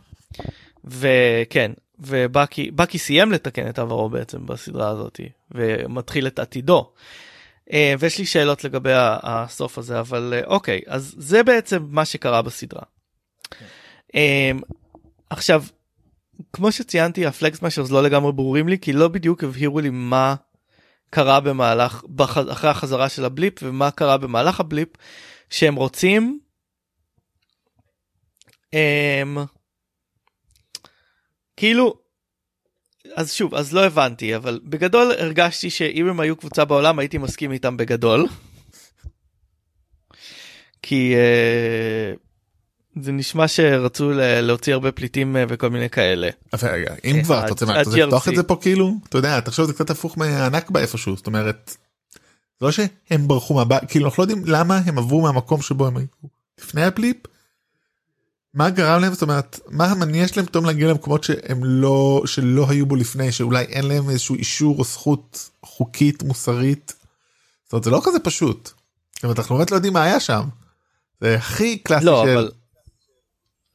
[0.86, 5.19] וכן ובקי בקי סיים לתקן את עברו בעצם בסדרה הזאת
[5.51, 6.91] ומתחיל את עתידו.
[7.73, 12.41] אה, ויש לי שאלות לגבי הסוף הזה אבל אה, אוקיי אז זה בעצם מה שקרה
[12.41, 12.84] בסדרה.
[14.15, 14.51] אה,
[15.30, 15.63] עכשיו
[16.54, 20.36] כמו שציינתי הפלקס מאשרס לא לגמרי ברורים לי כי לא בדיוק הבהירו לי מה
[21.13, 24.89] קרה במהלך בח- אחרי החזרה של הבליפ ומה קרה במהלך הבליפ
[25.50, 26.39] שהם רוצים.
[28.74, 29.38] הם...
[31.58, 32.02] כאילו
[33.15, 37.52] אז שוב אז לא הבנתי אבל בגדול הרגשתי שאם הם היו קבוצה בעולם הייתי מסכים
[37.52, 38.28] איתם בגדול.
[40.82, 42.13] כי אה,
[43.01, 46.30] זה נשמע שרצו להוציא הרבה פליטים אה, וכל מיני כאלה.
[46.54, 48.27] אבל רגע, אם אה, כבר ה- אתה רוצה לפתוח.
[48.27, 51.75] את זה פה כאילו אתה יודע תחשוב זה קצת הפוך מהנכבה איפשהו זאת אומרת.
[52.60, 55.97] זה לא שהם ברחו מהבית כאילו אנחנו לא יודעים למה הם עברו מהמקום שבו הם
[55.97, 56.06] היו
[56.60, 57.17] לפני הפליפ.
[58.54, 62.86] מה גרם להם זאת אומרת מה מניע שלהם פתאום להגיע למקומות שהם לא שלא היו
[62.86, 66.93] בו לפני שאולי אין להם איזשהו אישור או זכות חוקית מוסרית.
[67.65, 68.69] זאת אומרת זה לא כזה פשוט.
[69.15, 70.41] זאת אומרת, אנחנו באמת לא יודעים מה היה שם.
[71.21, 72.51] זה הכי קלאסי לא, של אבל...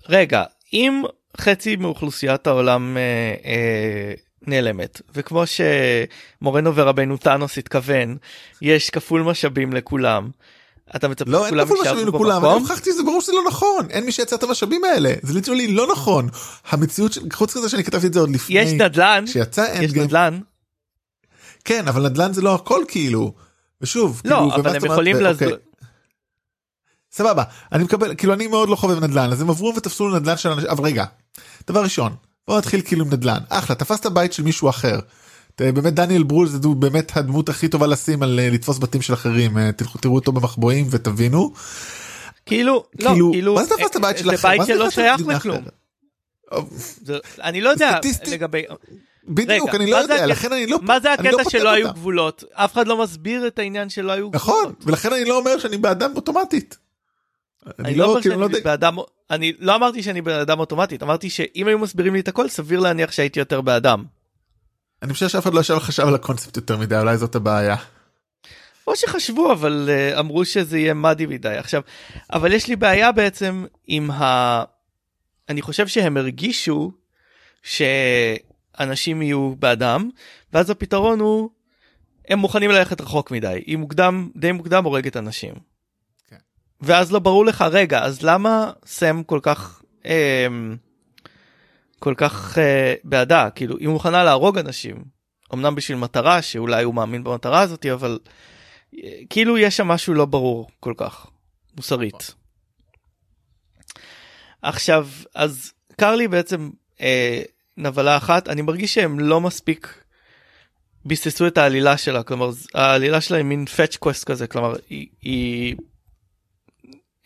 [0.09, 0.43] רגע,
[0.73, 1.03] אם
[1.41, 3.03] חצי מאוכלוסיית העולם אה,
[3.51, 4.13] אה,
[4.47, 8.17] נעלמת, וכמו שמורנו ורבנו טאנוס התכוון,
[8.63, 10.31] יש כפול משאבים לכולם.
[10.97, 12.53] אתה מצפה לא אין כפול משאבים לכולם, אני?
[12.55, 15.87] הוכחתי שזה ברור שזה לא נכון, אין מי שייצר את המשאבים האלה, זה ליטרלי לא
[15.93, 16.29] נכון.
[16.69, 20.05] המציאות, של- חוץ מזה שאני כתבתי את זה עוד לפני, יש נדל"ן, שיצא יש גיים,
[20.05, 20.39] נדל"ן,
[21.65, 23.33] כן אבל נדל"ן זה לא הכל כאילו,
[23.81, 25.49] ושוב, לא, כאילו, אבל הם יכולים ו- לעזור.
[25.49, 25.66] אוקיי,
[27.17, 30.49] סבבה, אני מקבל, כאילו אני מאוד לא חובב נדל"ן, אז הם עברו ותפסו נדל"ן של
[30.49, 31.05] אנשים, אבל רגע,
[31.69, 32.15] דבר ראשון,
[32.49, 34.99] בוא נתחיל כאילו עם נדל"ן, אחלה, תפסת בית של מישהו אחר.
[35.59, 39.59] באמת דניאל ברול זה באמת הדמות הכי טובה לשים על אה, לתפוס בתים של אחרים,
[39.59, 41.53] אה, תלכו תראו אותו במחבואים ותבינו.
[42.47, 44.49] כאילו, לא, כאילו, כאילו, מה זה תפסת אה, בית של זה אחר?
[44.49, 45.65] בית זה שלא תפסת שייך לכלום.
[47.43, 48.63] אני לא יודע לגבי,
[49.29, 50.79] בדיוק, אני לא יודע, לכן אני לא...
[50.83, 51.93] מה זה לא הקטע שלא היו.
[51.93, 52.45] גבולות?
[52.53, 54.63] אף אחד לא מסביר את העניין שלא היו גבולות.
[54.65, 56.77] נכון, ולכן אני לא אומר שאני באדם אוטומטית.
[57.79, 58.97] אני לא כאילו, שאני לא יודע- באדם,
[59.31, 62.81] אני לא אמרתי שאני בן אדם אוטומטית, אמרתי שאם היו מסבירים לי את הכל, סביר
[62.81, 64.05] להניח שהייתי יותר באדם.
[65.03, 67.77] אני חושב שאף אחד לא ישב וחשב על הקונספט יותר מדי, אולי זאת הבעיה.
[68.87, 71.83] או שחשבו אבל uh, אמרו שזה יהיה מאדי מדי עכשיו
[72.33, 74.63] אבל יש לי בעיה בעצם עם ה...
[75.49, 76.93] אני חושב שהם הרגישו
[77.63, 80.11] שאנשים יהיו באדם
[80.53, 81.51] ואז הפתרון הוא
[82.29, 85.55] הם מוכנים ללכת רחוק מדי היא מוקדם די מוקדם הורגת אנשים.
[86.81, 90.47] ואז לא ברור לך רגע אז למה סם כל כך אה,
[91.99, 95.05] כל כך אה, בעדה כאילו היא מוכנה להרוג אנשים
[95.55, 98.19] אמנם בשביל מטרה שאולי הוא מאמין במטרה הזאת אבל
[98.99, 101.27] אה, כאילו יש שם משהו לא ברור כל כך
[101.77, 102.35] מוסרית.
[104.63, 107.43] עכשיו אז קרלי בעצם אה,
[107.77, 110.03] נבלה אחת אני מרגיש שהם לא מספיק
[111.05, 115.77] ביססו את העלילה שלה כלומר העלילה שלה היא מין fetch quest כזה כלומר היא, היא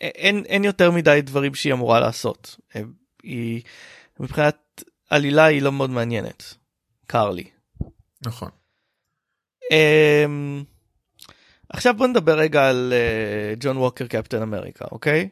[0.01, 2.81] אין אין יותר מדי דברים שהיא אמורה לעשות אה,
[3.23, 3.61] היא
[4.19, 6.53] מבחינת עלילה היא לא מאוד מעניינת
[7.07, 7.43] קרלי.
[8.25, 8.49] נכון.
[9.63, 10.65] Um,
[11.69, 15.29] עכשיו בוא נדבר רגע על אה, ג'ון ווקר קפטן אמריקה אוקיי?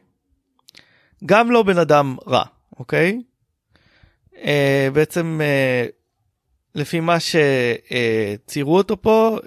[1.26, 2.44] גם לא בן אדם רע
[2.78, 3.22] אוקיי?
[4.34, 4.36] Uh,
[4.92, 5.90] בעצם uh,
[6.74, 9.46] לפי מה שציירו אותו פה uh,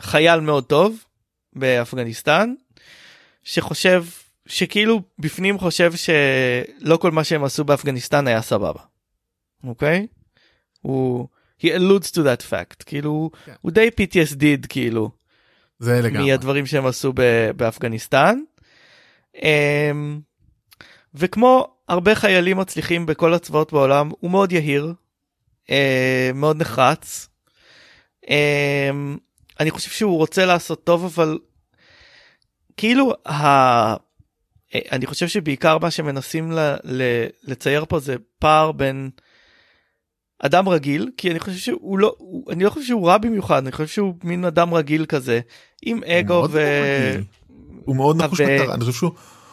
[0.00, 1.04] חייל מאוד טוב
[1.52, 2.54] באפגניסטן
[3.42, 4.04] שחושב
[4.46, 8.80] שכאילו בפנים חושב שלא כל מה שהם עשו באפגניסטן היה סבבה.
[9.64, 10.06] אוקיי?
[10.80, 11.28] הוא
[11.62, 13.52] he alludes to that fact כאילו כן.
[13.60, 15.10] הוא די PTSD כאילו
[15.78, 16.30] זה לגמרי.
[16.30, 18.40] מהדברים שהם עשו ב- באפגניסטן.
[19.42, 20.20] אמ,
[21.14, 24.94] וכמו הרבה חיילים מצליחים בכל הצבאות בעולם הוא מאוד יהיר
[25.70, 27.28] אה, מאוד נחרץ.
[28.30, 29.16] אמ,
[29.60, 31.38] אני חושב שהוא רוצה לעשות טוב אבל
[32.76, 34.05] כאילו ה...
[34.74, 36.58] אה, אני חושב שבעיקר מה שמנסים ל...
[36.84, 37.02] ל...
[37.44, 39.10] לצייר פה זה פער בין
[40.42, 43.72] אדם רגיל כי אני חושב שהוא לא הוא, אני לא חושב שהוא רע במיוחד אני
[43.72, 45.40] חושב שהוא מין אדם רגיל כזה
[45.82, 46.80] עם אגו ו...
[47.10, 47.24] מגעיל.
[47.84, 49.10] הוא מאוד נחוש מטרה, אני חושב שהוא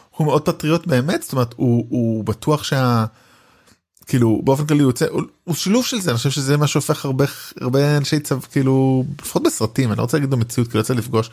[0.10, 3.06] הוא מאוד פטריוט באמת, זאת אומרת הוא הוא בטוח שה...
[4.08, 7.06] כאילו באופן כללי הוא יוצא הוא, הוא שילוב של זה אני חושב שזה מה שהופך
[7.06, 7.26] הרבה
[7.62, 11.30] הרבה אנשי צו כאילו לפחות בסרטים אני לא רוצה להגיד במציאות כי לא יוצא לפגוש.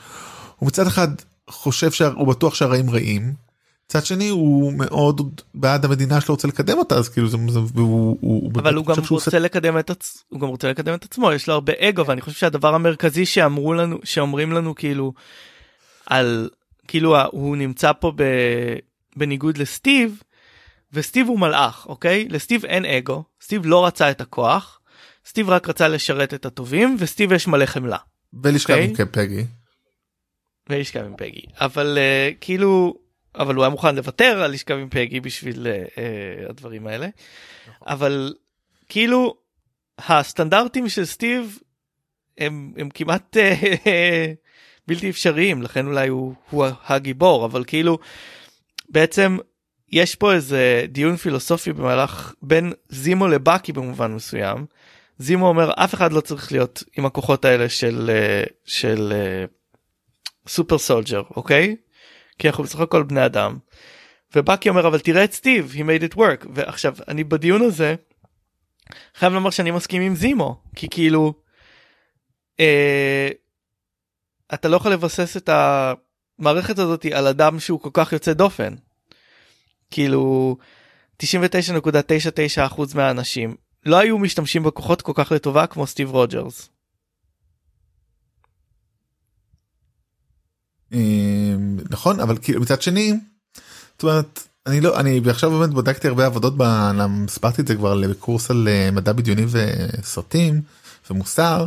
[0.57, 1.09] הוא מצד אחד
[1.51, 3.33] חושב שהוא בטוח שהרעים רעים.
[3.91, 8.19] מצד שני הוא מאוד בעד המדינה שלו רוצה לקדם אותה אז כאילו זה, זה והוא,
[8.21, 10.25] הוא, אבל הוא גם רוצה לקדם את עצ...
[10.29, 13.75] הוא גם רוצה לקדם את עצמו יש לו הרבה אגו ואני חושב שהדבר המרכזי שאמרו
[13.75, 15.13] לנו שאומרים לנו כאילו
[16.07, 16.51] על
[16.89, 18.23] כאילו הוא נמצא פה ב...
[19.17, 20.23] בניגוד לסטיב
[20.93, 24.81] וסטיב הוא מלאך אוקיי לסטיב אין אגו סטיב לא רצה את הכוח
[25.27, 27.99] סטיב רק רצה לשרת את הטובים וסטיב יש מלא חמלה
[28.43, 28.87] ולשכב אוקיי.
[28.89, 29.45] עם פגי.
[30.95, 32.95] גם עם פגי אבל uh, כאילו
[33.35, 37.09] אבל הוא היה מוכן לוותר על לשכב עם פגי בשביל uh, uh, הדברים האלה
[37.87, 38.35] אבל
[38.89, 39.37] כאילו
[39.99, 41.59] הסטנדרטים של סטיב
[42.39, 43.87] הם, הם כמעט uh,
[44.89, 47.99] בלתי אפשריים לכן אולי הוא, הוא הגיבור אבל כאילו
[48.89, 49.39] בעצם
[49.93, 54.67] יש פה איזה דיון פילוסופי במהלך בין זימו לבאקי במובן מסוים.
[55.19, 58.11] זימו אומר אף אחד לא צריך להיות עם הכוחות האלה של
[58.65, 59.45] של אה,
[60.49, 61.77] סופר סולג'ר אוקיי?
[62.41, 63.59] כי אנחנו בסך הכל בני אדם.
[64.37, 67.95] ובאקי אומר אבל תראה את סטיב he made it work ועכשיו אני בדיון הזה
[69.15, 71.35] חייב לומר שאני מסכים עם זימו כי כאילו
[72.61, 73.29] אה,
[74.55, 78.75] אתה לא יכול לבסס את המערכת הזאת על אדם שהוא כל כך יוצא דופן.
[79.91, 80.57] כאילו
[81.23, 86.71] 99.99% מהאנשים לא היו משתמשים בכוחות כל כך לטובה כמו סטיב רוג'רס.
[91.91, 93.15] נכון אבל כאילו מצד שני.
[93.93, 96.55] זאת אומרת אני לא אני עכשיו באמת בדקתי הרבה עבודות
[97.29, 100.63] סיפרתי את זה כבר לקורס על אה, מדע בדיוני וסרטים
[101.11, 101.67] ומוסר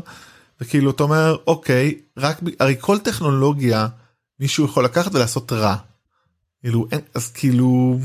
[0.62, 3.88] וכאילו אתה אומר אוקיי רק הרי כל טכנולוגיה
[4.39, 5.75] מישהו יכול לקחת ולעשות רע.
[6.62, 7.99] כאילו אין אז כאילו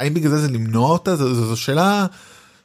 [0.00, 2.06] האם בגלל זה זה למנוע אותה זו, זו, זו שאלה.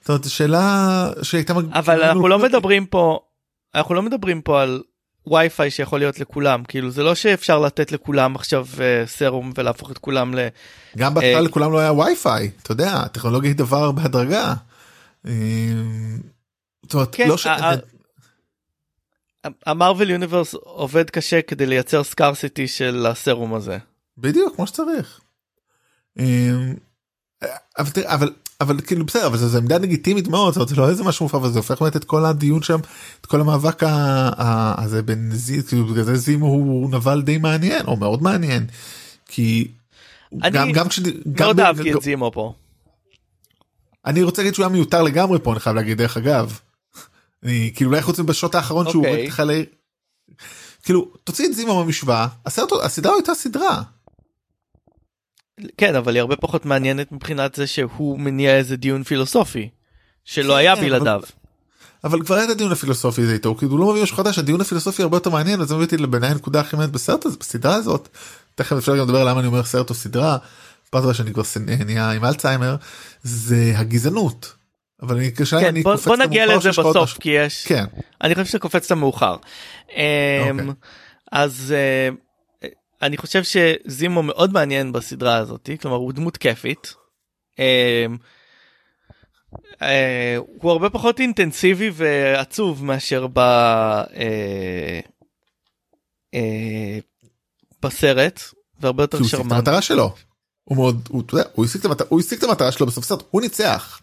[0.02, 3.20] זאת אומרת שאלה שהייתה אבל כאילו, אנחנו לא מדברים פה
[3.76, 4.82] אנחנו לא מדברים פה על
[5.28, 9.98] וי-פיי שיכול להיות לכולם כאילו זה לא שאפשר לתת לכולם עכשיו uh, סרום ולהפוך את
[9.98, 10.48] כולם ל...
[10.98, 14.54] גם בהתחלה uh, לכולם לא היה וי-פיי אתה יודע הטכנולוגיה היא דבר בהדרגה.
[15.26, 15.32] אה,
[16.84, 17.48] זאת אומרת, כן, לא ש...
[19.66, 23.78] המרוויל יוניברס עובד קשה כדי לייצר סקרסיטי של הסרום הזה.
[24.18, 25.20] בדיוק כמו שצריך.
[27.78, 31.38] אבל, אבל אבל כאילו בסדר אבל זה עמדה לגיטימית מאוד זה לא איזה משהו מופע
[31.38, 32.80] וזה הופך באמת את כל הדיון שם
[33.22, 33.84] את כל המאבק
[34.78, 38.66] הזה בין זי כאילו בגלל זה זימו הוא נבל די מעניין או מאוד מעניין
[39.26, 39.68] כי
[40.44, 40.88] אני גם
[41.32, 42.54] גם מאוד אהבתי את זימו פה.
[44.06, 46.60] אני רוצה להגיד שהוא היה מיותר לגמרי פה אני חייב להגיד דרך אגב.
[47.44, 49.66] אני כאילו אולי חוץ מבשעות האחרון שהוא רואה את חלי
[50.84, 53.82] כאילו תוציא את זימו במשוואה הסדרה הייתה סדרה.
[55.78, 59.70] כן אבל היא הרבה פחות מעניינת מבחינת זה שהוא מניע איזה דיון פילוסופי
[60.26, 61.22] שלא היה כן, בלעדיו.
[62.04, 64.62] אבל כבר היה את הדיון הפילוסופי הזה איתו כאילו הוא לא מביא משהו חדש הדיון
[64.62, 67.76] הפילוסופי הרבה יותר מעניין אז זה מביא אותי לבעיניי הנקודה הכי מעניינת בסרט הזה בסדרה
[67.76, 68.10] הזאת.
[68.56, 70.38] תכף אפשר גם לדבר למה אני אומר סרט או סדרה.
[70.90, 71.44] פעם שאני כבר
[71.86, 72.76] נהיה עם אלצהיימר
[73.24, 74.54] זה הגזענות.
[75.02, 77.86] אבל אני קשה כן, אני בוא, בוא נגיע לזה בסוף כי יש כן
[78.24, 79.36] אני חושב שקופצת מאוחר.
[79.36, 79.92] Okay.
[79.92, 80.74] אמ, אוקיי.
[81.32, 81.74] אז.
[81.74, 82.31] Uh,
[83.02, 86.94] אני חושב שזימו מאוד מעניין בסדרה הזאת כלומר הוא דמות כיפית.
[87.60, 88.18] אמ,
[89.82, 93.40] אה, הוא הרבה פחות אינטנסיבי ועצוב מאשר ב...
[93.40, 95.00] אה,
[96.34, 97.00] אה,
[97.84, 98.42] בסרט
[98.80, 99.50] והרבה יותר שרמן.
[99.50, 100.16] הוא המטרה שלו.
[100.64, 103.42] הוא מאוד הוא, יודע, הוא, השיג המטרה, הוא השיג את המטרה שלו בסוף הסרט הוא
[103.42, 104.02] ניצח.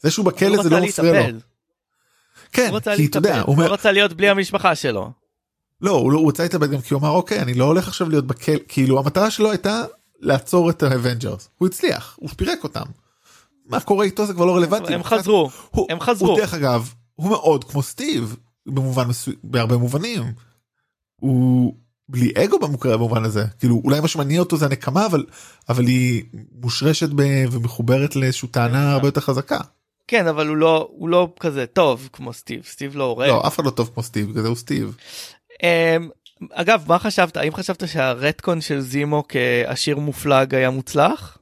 [0.00, 1.38] זה שהוא בכלא זה לא מפריע לו.
[2.52, 5.10] כן כי אתה יודע הוא רצה להיות בלי המשפחה שלו.
[5.80, 8.08] לא הוא, לא, הוא רוצה להתאבד גם כי הוא אמר אוקיי אני לא הולך עכשיו
[8.08, 9.84] להיות בכלא כאילו המטרה שלו הייתה
[10.20, 12.84] לעצור את האבנג'רס הוא הצליח הוא פירק אותם.
[13.66, 14.94] מה קורה איתו זה כבר לא רלוונטי.
[14.94, 16.28] הם חזרו הוא, הם חזרו.
[16.28, 18.36] הוא דרך אגב הוא מאוד כמו סטיב
[18.66, 20.22] במובן מסוים בהרבה מובנים.
[21.20, 21.74] הוא
[22.08, 25.24] בלי אגו במקרה במובן הזה כאילו אולי מה שמניע אותו זה הנקמה אבל
[25.68, 29.58] אבל היא מושרשת ב, ומחוברת לאיזושהי טענה הרבה יותר חזקה.
[30.08, 33.28] כן אבל הוא לא הוא לא כזה טוב כמו סטיב סטיב לא הורג.
[33.28, 34.96] לא אף אחד לא טוב כמו סטיב בגלל זה הוא סטיב.
[35.62, 36.08] אמ,
[36.52, 41.38] אגב מה חשבת האם חשבת שהרטקון של זימו כעשיר מופלג היה מוצלח?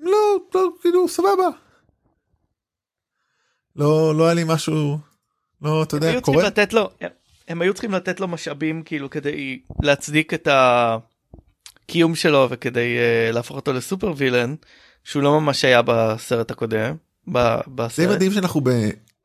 [0.00, 1.48] לא לא כאילו סבבה.
[3.76, 4.98] לא לא היה לי משהו
[5.62, 6.44] לא אתה יודע קורה.
[6.44, 6.90] לתת לו
[7.48, 13.56] הם היו צריכים לתת לו משאבים כאילו כדי להצדיק את הקיום שלו וכדי uh, להפוך
[13.56, 14.54] אותו לסופר וילן
[15.04, 16.96] שהוא לא ממש היה בסרט הקודם.
[17.26, 17.90] בסרט.
[17.90, 18.60] זה מדהים שאנחנו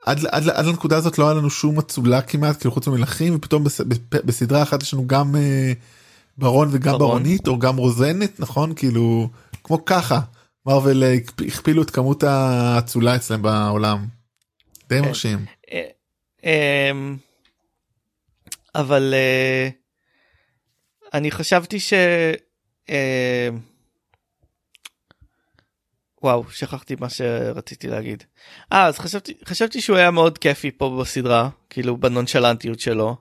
[0.05, 3.63] עד, עד, עד לנקודה הזאת לא היה לנו שום אצולה כמעט כאילו חוץ ממלכים ופתאום
[3.63, 5.73] בס, בסדרה אחת יש לנו גם אה,
[6.37, 7.09] ברון וגם ברון.
[7.09, 9.29] ברונית או גם רוזנת נכון כאילו
[9.63, 10.19] כמו ככה
[10.65, 11.15] מרוויל אה,
[11.47, 14.05] הכפילו את כמות האצולה אצלם בעולם.
[14.89, 15.05] די כן.
[15.05, 15.45] מרשים.
[15.71, 15.87] אה,
[16.91, 17.17] אמ,
[18.75, 19.69] אבל אה,
[21.13, 21.93] אני חשבתי ש...
[26.25, 28.23] וואו שכחתי מה שרציתי להגיד.
[28.73, 33.15] אה אז חשבתי חשבתי שהוא היה מאוד כיפי פה בסדרה כאילו בנונשלנטיות שלו.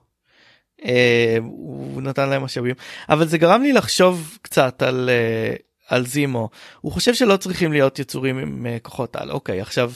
[0.85, 2.75] אה, הוא נתן להם משאבים
[3.09, 5.55] אבל זה גרם לי לחשוב קצת על אה,
[5.87, 6.49] על זימו
[6.81, 9.91] הוא חושב שלא צריכים להיות יצורים עם אה, כוחות על אוקיי עכשיו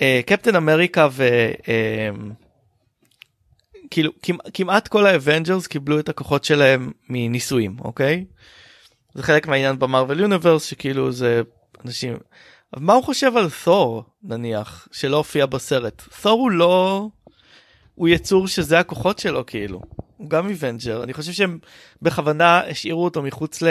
[0.00, 1.28] אה, קפטן אמריקה ו...
[1.68, 2.10] אה,
[3.90, 4.12] כאילו
[4.54, 8.24] כמעט כל האבנג'רס קיבלו את הכוחות שלהם מניסויים אוקיי.
[9.14, 11.42] זה חלק מהעניין ב Marvel Universe שכאילו זה
[11.86, 12.18] אנשים.
[12.76, 17.08] מה הוא חושב על תור נניח שלא הופיע בסרט תור הוא לא
[17.94, 19.80] הוא יצור שזה הכוחות שלו כאילו
[20.16, 21.58] הוא גם Avenger אני חושב שהם
[22.02, 23.62] בכוונה השאירו אותו מחוץ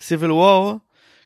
[0.00, 0.78] ל Civil War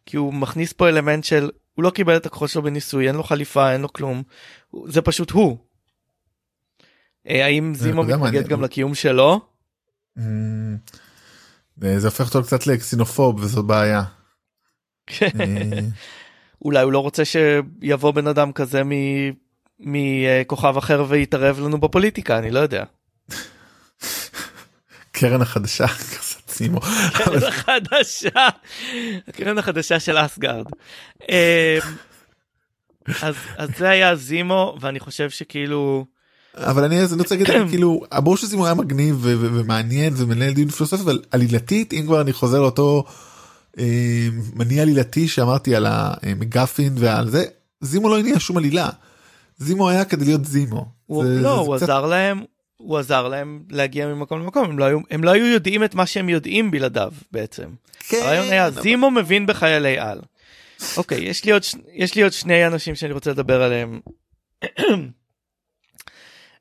[0.06, 3.22] כי הוא מכניס פה אלמנט של הוא לא קיבל את הכוחות שלו בניסוי אין לו
[3.22, 4.22] חליפה אין לו כלום
[4.86, 5.58] זה פשוט הוא.
[7.28, 9.40] אה, האם זימו מתנגד גם לקיום שלו?
[10.18, 10.22] Mm,
[11.84, 14.02] אה, זה הופך אותו קצת ל xenophobe וזו בעיה.
[15.22, 15.78] אה,
[16.64, 18.82] אולי הוא לא רוצה שיבוא בן אדם כזה
[19.80, 22.84] מכוכב אחר ויתערב לנו בפוליטיקה, אני לא יודע.
[25.12, 25.86] קרן החדשה,
[26.48, 26.80] סימו.
[26.84, 28.48] הקרן החדשה,
[29.28, 30.64] הקרן החדשה של אסגרד.
[31.30, 31.78] אה,
[33.22, 36.06] אז, אז זה היה זימו, ואני חושב שכאילו,
[36.56, 41.92] אבל אני רוצה להגיד כאילו ברור שזימו היה מגניב ומעניין ומנהל דיון פילוסופי אבל עלילתית
[41.92, 43.12] אם כבר אני חוזר לאותו אה,
[44.54, 47.44] מניע עלילתי שאמרתי על המגפין ועל זה
[47.80, 48.88] זימו לא הניע שום עלילה.
[49.58, 50.86] זימו היה כדי להיות זימו.
[51.06, 52.42] הוא, זה- לא, זה הוא קצת- עזר להם,
[52.76, 56.06] הוא עזר להם להגיע ממקום למקום, הם לא היו, הם לא היו יודעים את מה
[56.06, 57.68] שהם יודעים בלעדיו בעצם.
[58.08, 60.20] כן, הרעיון היה אבל- זימו מבין בחיילי על.
[60.96, 61.62] אוקיי יש לי עוד
[61.92, 64.00] יש לי עוד שני אנשים שאני רוצה לדבר עליהם.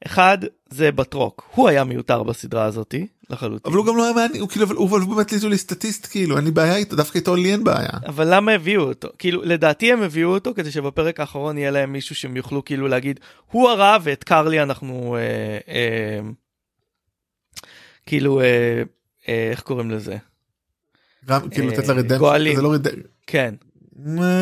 [0.05, 0.38] אחד
[0.74, 4.49] זה בטרוק הוא היה מיותר בסדרה הזאתי לחלוטין אבל הוא גם לא היה מעניין הוא
[4.49, 7.63] כאילו אבל הוא באמת ליטולי סטטיסט כאילו אין לי בעיה איתו דווקא איתו לי אין
[7.63, 7.89] בעיה.
[8.05, 12.15] אבל למה הביאו אותו כאילו לדעתי הם הביאו אותו כדי שבפרק האחרון יהיה להם מישהו
[12.15, 13.19] שהם יוכלו כאילו להגיד
[13.51, 16.19] הוא הרע ואת קרלי אנחנו אה, אה,
[18.05, 18.84] כאילו אה,
[19.30, 20.17] אה, איך קוראים לזה
[21.26, 22.55] גם כאילו אה, לתת לה redemption גואלים.
[22.55, 23.55] זה לא redemption כן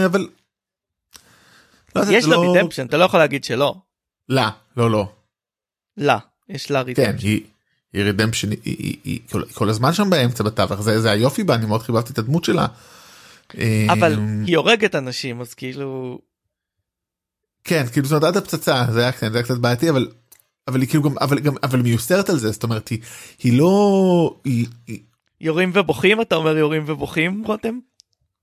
[0.05, 0.27] אבל.
[1.95, 3.75] לא, יש לה לא- redemption אתה לא יכול להגיד שלא
[4.29, 4.43] לא
[4.77, 5.20] לא לא.
[5.97, 6.17] לה
[6.49, 7.27] יש לה כן, redemption.
[7.27, 7.41] היא,
[7.93, 11.55] היא redemption, היא, היא, היא כל, כל הזמן שם באמצע בתווך, זה, זה היופי בה,
[11.55, 12.67] אני מאוד חיבבתי את הדמות שלה.
[13.89, 16.19] אבל אמ, היא הורגת אנשים אז כאילו
[17.63, 20.07] כן, כאילו זאת אומרת עד הפצצה, זה היה, זה היה קצת בעייתי, אבל,
[20.67, 22.99] אבל היא כאילו גם, אבל גם, אבל מיוסרת על זה, זאת אומרת, היא,
[23.43, 24.99] היא לא, היא, היא,
[25.41, 27.79] יורים ובוכים אתה אומר יורים ובוכים רותם?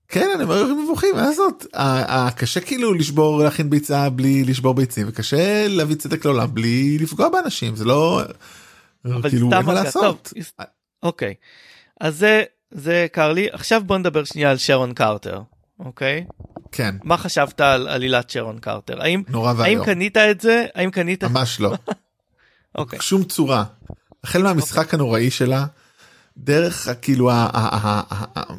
[0.09, 1.29] כן, אני אומר, מבוכים, מה
[1.73, 7.29] ה- קשה כאילו לשבור, להכין ביצה בלי לשבור ביצים, וקשה להביא צדק לעולם בלי לפגוע
[7.29, 8.21] באנשים, זה לא,
[9.03, 10.33] כאילו, אין מה מכה, לעשות.
[11.03, 11.33] אוקיי.
[12.01, 15.41] אז זה זה קרלי עכשיו בוא נדבר שנייה על שרון קרטר
[15.79, 16.25] אוקיי?
[16.71, 19.01] כן, מה חשבת על עלילת שרון קרטר?
[19.01, 20.65] האם נורא האם ואיום, קנית את זה?
[20.75, 21.73] האם קנית ממש לא.
[22.77, 22.99] אוקיי.
[23.01, 23.63] שום צורה.
[24.23, 25.65] החל מהמשחק הנוראי שלה,
[26.43, 28.53] דרך כאילו, ה- ה- ה- ה- ה-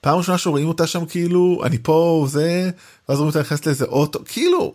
[0.00, 2.70] פעם ראשונה שרואים אותה שם כאילו, אני פה, זה,
[3.08, 4.74] ואז רואים אותה נכנסת לאיזה אוטו, כאילו,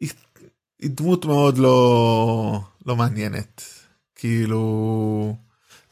[0.00, 0.10] היא,
[0.80, 3.62] היא דמות מאוד לא, לא מעניינת,
[4.14, 5.36] כאילו,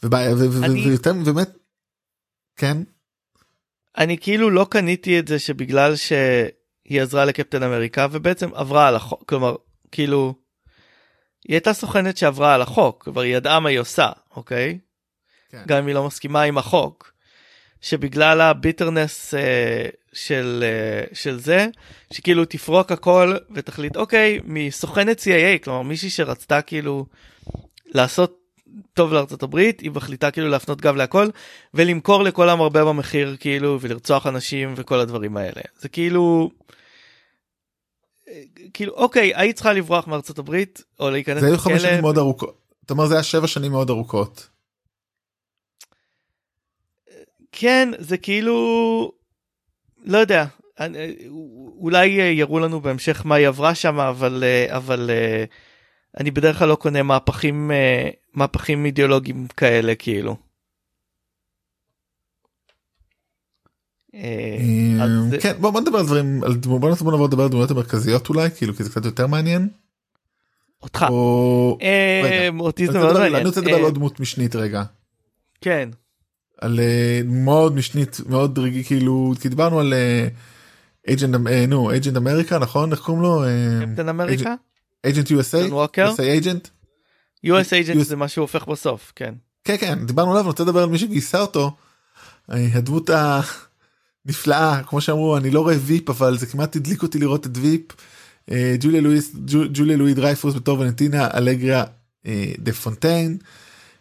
[0.03, 1.51] ובע- ו- ו- אני- ויותר באמת,
[2.57, 2.77] כן,
[3.99, 9.29] אני כאילו לא קניתי את זה שבגלל שהיא עזרה לקפטן אמריקה ובעצם עברה על החוק
[9.29, 9.57] כלומר
[9.93, 10.35] כאילו.
[11.49, 14.79] היא הייתה סוכנת שעברה על החוק כבר היא ידעה מה היא עושה אוקיי
[15.51, 15.63] כן.
[15.69, 17.13] גם אם היא לא מסכימה עם החוק
[17.81, 21.67] שבגלל הביטרנס אה, של אה, של זה
[22.13, 27.07] שכאילו תפרוק הכל ותחליט אוקיי מסוכנת CIA כלומר מישהי שרצתה כאילו
[27.87, 28.41] לעשות
[28.95, 31.29] טוב לארצות הברית היא מחליטה כאילו להפנות גב להכל
[31.75, 36.51] ולמכור לכל המרבה במחיר כאילו ולרצוח אנשים וכל הדברים האלה זה כאילו.
[38.29, 38.43] אה,
[38.75, 42.19] כאילו אוקיי היית צריכה לברוח מארצות הברית או להיכנס זה היו חמש שנים לכלא מאוד
[42.19, 42.59] ארוכות,
[42.91, 44.49] אתה אומר זה היה שבע שנים מאוד ארוכות,
[47.53, 49.13] כן זה כאילו
[50.05, 50.45] לא יודע
[51.79, 55.45] אולי יראו לנו בהמשך מה היא עברה שם אבל אבל אה,
[56.21, 60.37] אני בדרך כלל לא קונה מהפכים אה, מהפכים אידיאולוגיים כאלה כאילו.
[64.15, 64.59] אה,
[65.41, 68.91] כן, בוא נדבר על דברים, בוא נעבור לדבר על דמויות המרכזיות אולי, כאילו, כי זה
[68.91, 69.69] קצת יותר מעניין.
[70.83, 71.07] אותך.
[71.83, 73.35] אה, אותי זה מאוד מעניין.
[73.35, 74.83] אני רוצה לדבר על אה, עוד דמות משנית רגע.
[75.61, 75.89] כן.
[76.61, 79.95] על אה, מאוד משנית מאוד רגעי כאילו כי דיברנו על
[81.11, 81.37] Agent
[81.69, 83.43] נו Agent אמריקה נכון איך קוראים לו
[83.87, 84.55] קפטן אמריקה?
[85.07, 85.73] Agent USA?
[85.73, 86.69] USA Agent
[87.47, 89.35] US US זה מה שהוא הופך בסוף כן.
[89.65, 91.77] כן כן דיברנו עליו אני רוצה לדבר על מי שגייסה אותו
[92.53, 93.11] אה, הדמות
[94.27, 97.83] הנפלאה כמו שאמרו אני לא רואה Veep אבל זה כמעט הדליק אותי לראות את Veep.
[98.51, 101.85] אה, ג'וליה לואיס ג'ו- ג'וליה לואי דרייפוס בתור ולנטינה אלגרה
[102.27, 103.39] אה, דה פונטיין.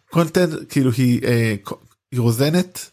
[0.10, 1.56] קונטנט כאילו היא אה,
[2.12, 2.90] היא רוזנת.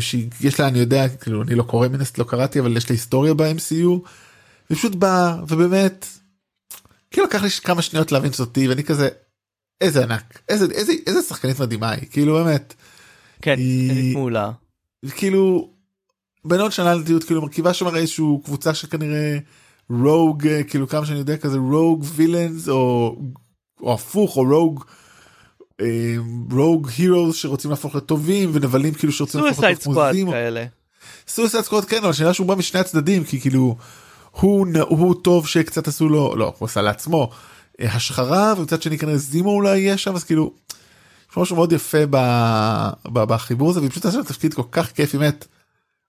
[0.00, 3.34] שיש לה אני יודע כאילו אני לא קורא מנסט לא קראתי אבל יש לה היסטוריה
[3.34, 4.08] ב-MCU.
[4.70, 6.06] ופשוט בא ובאמת.
[7.10, 9.08] כאילו לקח לי כמה שניות להבין שזאתי ואני כזה
[9.80, 12.74] איזה ענק איזה איזה איזה שחקנית מדהימה היא כאילו באמת
[13.42, 13.54] כן.
[13.58, 14.50] היא- מעולה.
[15.16, 15.70] כאילו
[16.44, 19.38] בין עוד שנה לדעתי כאילו מרכיבה שם איזשהו קבוצה שכנראה
[19.90, 23.16] רוג אה, כאילו כמה שאני יודע כזה רוג וילאנס או
[23.80, 24.84] או הפוך או רוג.
[26.50, 30.30] רוג הירוס שרוצים להפוך לטובים ונבלים כאילו שרוצים להפוך מוזים.
[30.30, 30.64] כאלה.
[31.28, 33.76] סויסייד סקוואד כן אבל השאלה שהוא בא משני הצדדים כי כאילו
[34.30, 37.30] הוא הוא טוב שקצת עשו לו לא הוא עשה לעצמו
[37.80, 40.52] אה, השחרה ומצד שני כנראה זימו אולי יהיה שם אז כאילו.
[41.30, 42.16] יש משהו מאוד יפה ב,
[43.12, 45.46] ב, בחיבור הזה והיא פשוט עושה תפקיד כל כך כיף באמת.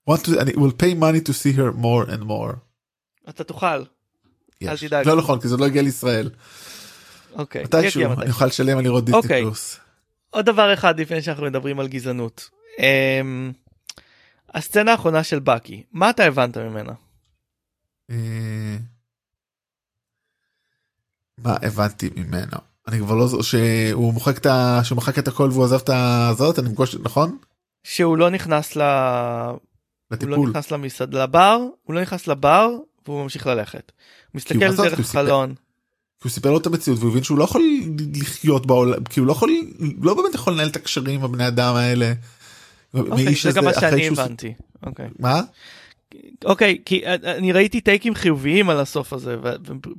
[0.09, 2.70] to, אני will pay money to see her more and more.
[3.29, 3.65] אתה תוכל.
[3.67, 3.83] אל
[4.61, 4.83] יש.
[4.83, 5.07] תדאג.
[5.07, 6.29] לא נכון כי זה לא הגיע לישראל.
[7.33, 7.63] אוקיי.
[7.63, 8.29] מתישהו אני.
[8.29, 9.41] אוכל לשלם על לראות דיסני אוקיי.
[9.41, 9.79] פלוס.
[10.29, 12.49] עוד דבר אחד לפני שאנחנו מדברים על גזענות.
[12.79, 13.51] אמ,
[14.53, 16.93] הסצנה האחרונה של בקי, מה אתה הבנת ממנה?
[18.09, 18.77] אה,
[21.37, 22.57] מה הבנתי ממנו
[22.87, 24.79] אני כבר לא זו שהוא מוחק את ה...
[24.83, 27.37] שהוא מחק את הכל והוא עזב את הזאת אני מפגוש נכון
[27.83, 28.81] שהוא לא נכנס ל...
[28.81, 29.59] הוא
[30.11, 30.49] לא לטיפול.
[30.49, 32.69] נכנס למסעד לבר, הוא לא נכנס לבר
[33.07, 33.91] והוא ממשיך ללכת.
[34.35, 34.59] מסתכל?
[34.59, 35.53] דרך הוא החלון.
[36.21, 37.61] כי הוא סיפר לו את המציאות והוא הבין שהוא לא יכול
[38.15, 39.49] לחיות בעולם כי הוא לא יכול
[40.01, 42.13] לא באמת יכול לנהל את הקשרים עם הבני אדם האלה.
[42.93, 44.53] אוקיי, זה גם מה שאני הבנתי.
[44.85, 45.09] אוקיי.
[45.19, 45.41] מה?
[46.45, 49.35] אוקיי כי אני ראיתי טייקים חיוביים על הסוף הזה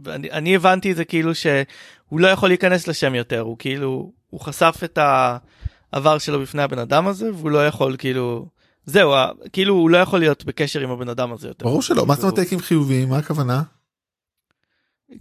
[0.04, 4.40] ואני אני הבנתי את זה כאילו שהוא לא יכול להיכנס לשם יותר הוא כאילו הוא
[4.40, 4.98] חשף את
[5.92, 8.46] העבר שלו בפני הבן אדם הזה והוא לא יכול כאילו
[8.86, 9.12] זהו
[9.52, 11.64] כאילו הוא לא יכול להיות בקשר עם הבן אדם הזה יותר.
[11.64, 13.62] ברור שלא מה זאת אומרת טייקים חיוביים מה הכוונה?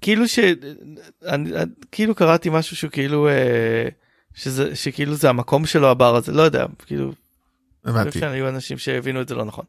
[0.02, 0.40] כאילו ש...
[1.26, 1.52] אני,
[1.92, 3.88] כאילו קראתי משהו שהוא כאילו אה,
[4.34, 7.06] שזה שכאילו זה המקום שלו הבר הזה לא יודע כאילו
[7.86, 8.10] אני הבנתי.
[8.10, 9.66] חושב שהיו אנשים שהבינו את זה לא נכון.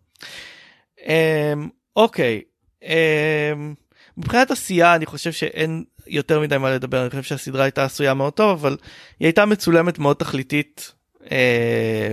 [1.07, 2.43] אמ, אוקיי
[2.82, 3.74] אמ,
[4.16, 8.32] מבחינת עשייה אני חושב שאין יותר מדי מה לדבר אני חושב שהסדרה הייתה עשויה מאוד
[8.32, 8.76] טוב אבל
[9.20, 10.93] היא הייתה מצולמת מאוד תכליתית
[11.32, 12.12] אה,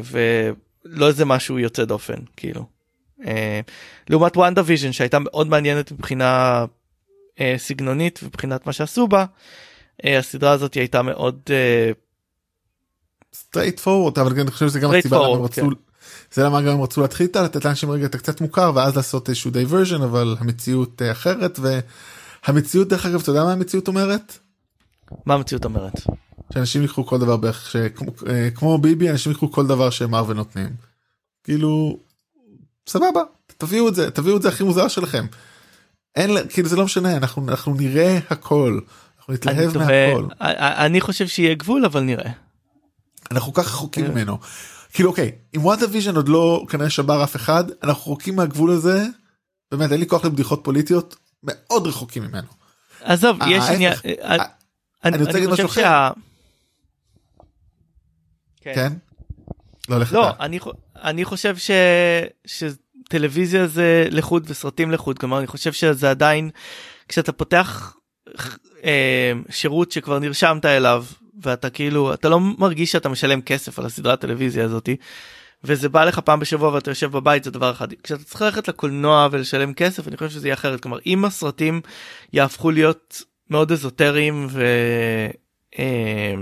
[0.93, 2.65] ולא איזה משהו יוצא דופן כאילו.
[3.25, 3.59] אה,
[4.09, 6.65] לעומת WandaVision שהייתה מאוד מעניינת מבחינה
[7.39, 9.25] אה, סגנונית מבחינת מה שעשו בה
[10.05, 11.91] אה, הסדרה הזאת הייתה מאוד אה,
[13.33, 15.67] straightforward אבל אני חושב שזה גם הסיבה למה הם רצו כן.
[16.33, 19.29] זה למה גם הם רצו להתחיל איתה לתת לאנשים רגע את הקצת מוכר ואז לעשות
[19.29, 21.59] איזשהו diversion אבל המציאות אה, אחרת
[22.47, 24.37] והמציאות דרך אגב אתה יודע מה המציאות אומרת?
[25.25, 25.93] מה המציאות אומרת.
[26.53, 30.69] שאנשים יקחו כל דבר בערך שכמו אה, כמו ביבי אנשים יקחו כל דבר שמרוול נותנים.
[31.43, 31.99] כאילו
[32.87, 33.21] סבבה
[33.57, 35.25] תביאו את זה תביאו את זה הכי מוזר שלכם.
[36.15, 38.79] אין כאילו זה לא משנה אנחנו אנחנו נראה הכל.
[39.17, 40.27] אנחנו אני נתלהב תוהה, מהכל.
[40.85, 42.31] אני חושב שיהיה גבול אבל נראה.
[43.31, 44.11] אנחנו כל כך רחוקים כן.
[44.11, 44.37] ממנו.
[44.93, 49.05] כאילו אוקיי אם WandaVision עוד לא כנראה שבר אף אחד אנחנו רחוקים מהגבול הזה.
[49.71, 52.47] באמת אין לי כוח לבדיחות פוליטיות מאוד רחוקים ממנו.
[53.01, 53.63] עזוב אה, יש.
[53.63, 54.43] עניין אה, אני
[55.05, 56.09] אני רוצה אני להגיד משהו אחר.
[58.61, 58.73] כן.
[58.75, 58.93] כן?
[59.89, 60.29] לא לך לא.
[60.39, 60.59] אני
[60.95, 61.71] אני חושב ש...
[62.45, 66.49] שטלוויזיה זה לחוד וסרטים לחוד כלומר אני חושב שזה עדיין
[67.07, 67.97] כשאתה פותח
[68.83, 71.05] אה, שירות שכבר נרשמת אליו
[71.41, 74.95] ואתה כאילו אתה לא מרגיש שאתה משלם כסף על הסדרת טלוויזיה הזאתי.
[75.63, 79.27] וזה בא לך פעם בשבוע ואתה יושב בבית זה דבר אחד כשאתה צריך ללכת לקולנוע
[79.31, 81.81] ולשלם כסף אני חושב שזה יהיה אחרת כלומר אם הסרטים
[82.33, 84.63] יהפכו להיות מאוד אזוטריים ו...
[85.79, 86.33] אה,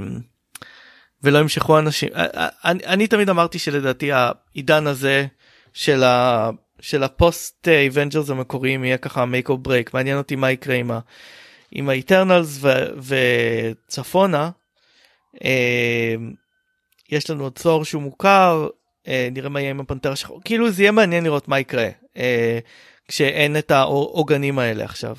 [1.23, 5.25] ולא ימשכו אנשים אה, אה, אני, אני תמיד אמרתי שלדעתי העידן הזה
[5.73, 6.49] של ה...
[6.79, 10.91] של ה post Avengers המקוריים יהיה ככה make or break מעניין אותי מה יקרה עם,
[10.91, 10.99] ה...
[11.71, 12.69] עם ה Eternals ו...
[13.87, 14.49] וצפונה.
[15.43, 16.15] אה,
[17.09, 18.67] יש לנו עוד צור שהוא מוכר
[19.07, 22.59] אה, נראה מה יהיה עם הפנתר השחור כאילו זה יהיה מעניין לראות מה יקרה אה,
[23.07, 25.15] כשאין את העוגנים האלה עכשיו.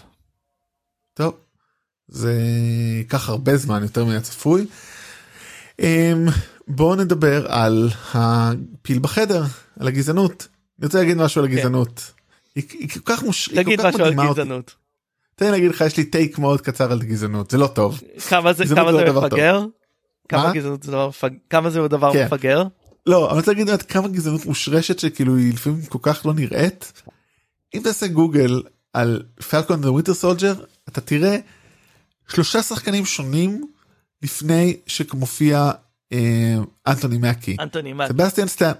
[1.14, 1.36] טוב.
[2.08, 2.40] זה
[2.98, 4.66] ייקח הרבה זמן יותר מהצפוי.
[5.80, 6.26] אמ,
[6.68, 9.42] בואו נדבר על הפיל בחדר
[9.80, 10.48] על הגזענות.
[10.78, 12.12] אני רוצה להגיד משהו על הגזענות.
[12.54, 13.48] היא כל כך מוש...
[13.48, 14.14] תגיד משהו על.
[14.14, 14.74] גזענות
[15.38, 18.00] תן לי להגיד לך יש לי take מאוד קצר על גזענות זה לא טוב.
[18.28, 19.24] כמה זה כמה לא זה טוב.
[19.24, 19.64] מפגר
[20.28, 20.52] כמה מה?
[20.52, 21.10] גזענות זה דבר
[21.50, 22.26] כמה זה דבר כן.
[22.26, 22.64] מפגר
[23.06, 27.02] לא אני רוצה להגיד כמה גזענות מושרשת שכאילו היא לפעמים כל כך לא נראית.
[27.74, 28.62] אם תעשה גוגל
[28.92, 30.54] על Falcon Winter Soldier
[30.88, 31.36] אתה תראה
[32.28, 33.64] שלושה שחקנים שונים
[34.22, 35.70] לפני שמופיע
[36.12, 36.56] אה,
[36.86, 37.56] אנטוני מקי.
[37.60, 38.72] אנטוני מה סבסטיאן סטאן,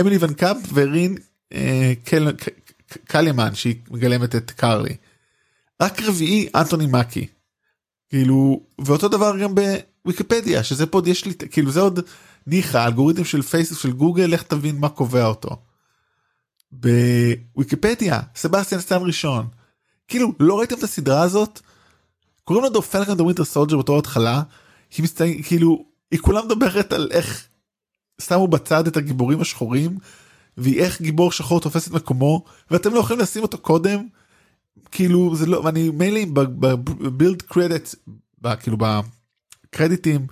[0.00, 1.16] אמילי ון קאמפ ורין
[1.52, 1.92] אה,
[3.04, 4.96] קלימן שהיא מגלמת את קרלי.
[5.82, 7.26] רק רביעי אנטוני מקי.
[8.08, 12.00] כאילו ואותו דבר גם בוויקיפדיה שזה פה עוד יש לי כאילו זה עוד
[12.46, 15.56] ניחא אלגוריתם של פייסבוק של גוגל לך תבין מה קובע אותו.
[16.72, 19.46] בוויקיפדיה סבסטיאן סטאן ראשון.
[20.08, 21.60] כאילו לא ראיתם את הסדרה הזאת?
[22.44, 24.42] קוראים לה The Falcon the Winter Soldier בתור התחלה.
[24.96, 27.48] היא מסתכל כאילו היא כולה מדברת על איך
[28.20, 29.98] שמו בצד את הגיבורים השחורים
[30.58, 34.06] ואיך גיבור שחור תופס את מקומו ואתם לא יכולים לשים אותו קודם
[34.90, 37.94] כאילו זה לא ואני מילא אם בבילד קרדיט
[38.60, 38.76] כאילו
[39.70, 40.26] בקרדיטים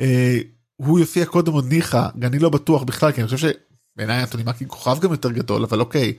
[0.00, 0.38] אה,
[0.76, 3.48] הוא יופיע קודם עוד ניחא אני לא בטוח בכלל כי אני חושב
[3.94, 6.14] שבעיניי אנטוני מקי כוכב גם יותר גדול אבל אוקיי.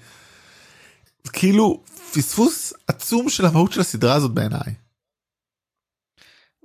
[1.34, 4.83] כאילו פספוס עצום של המהות של הסדרה הזאת בעיניי.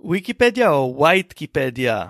[0.04, 2.06] ויקיפדיה או וייטקיפדיה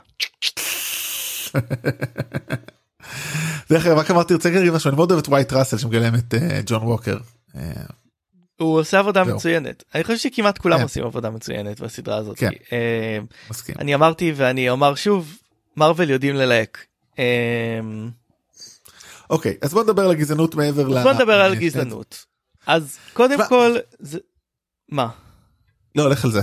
[3.71, 6.35] דרך אגב רק אמרתי רוצה להגיד משהו אני מאוד אוהב את ווייט ראסל שמגלם את
[6.35, 7.17] אה, ג'ון ווקר.
[7.57, 7.63] אה,
[8.57, 9.25] הוא עושה עבודה.
[9.25, 10.83] מצוינת אני חושב שכמעט כולם כן.
[10.83, 12.39] עושים עבודה מצוינת בסדרה הזאת.
[12.39, 12.51] כן.
[12.73, 13.19] אה.
[13.79, 15.39] אני אמרתי ואני אומר שוב
[15.77, 16.87] מרוויל יודעים ללהק.
[19.31, 21.03] אוקיי אז בוא נדבר על הגזענות מעבר ל...
[21.03, 22.25] בוא נדבר על אה, גזענות.
[22.67, 24.19] אז קודם כל זה
[24.89, 25.09] מה
[25.95, 26.43] לא הולך על זה.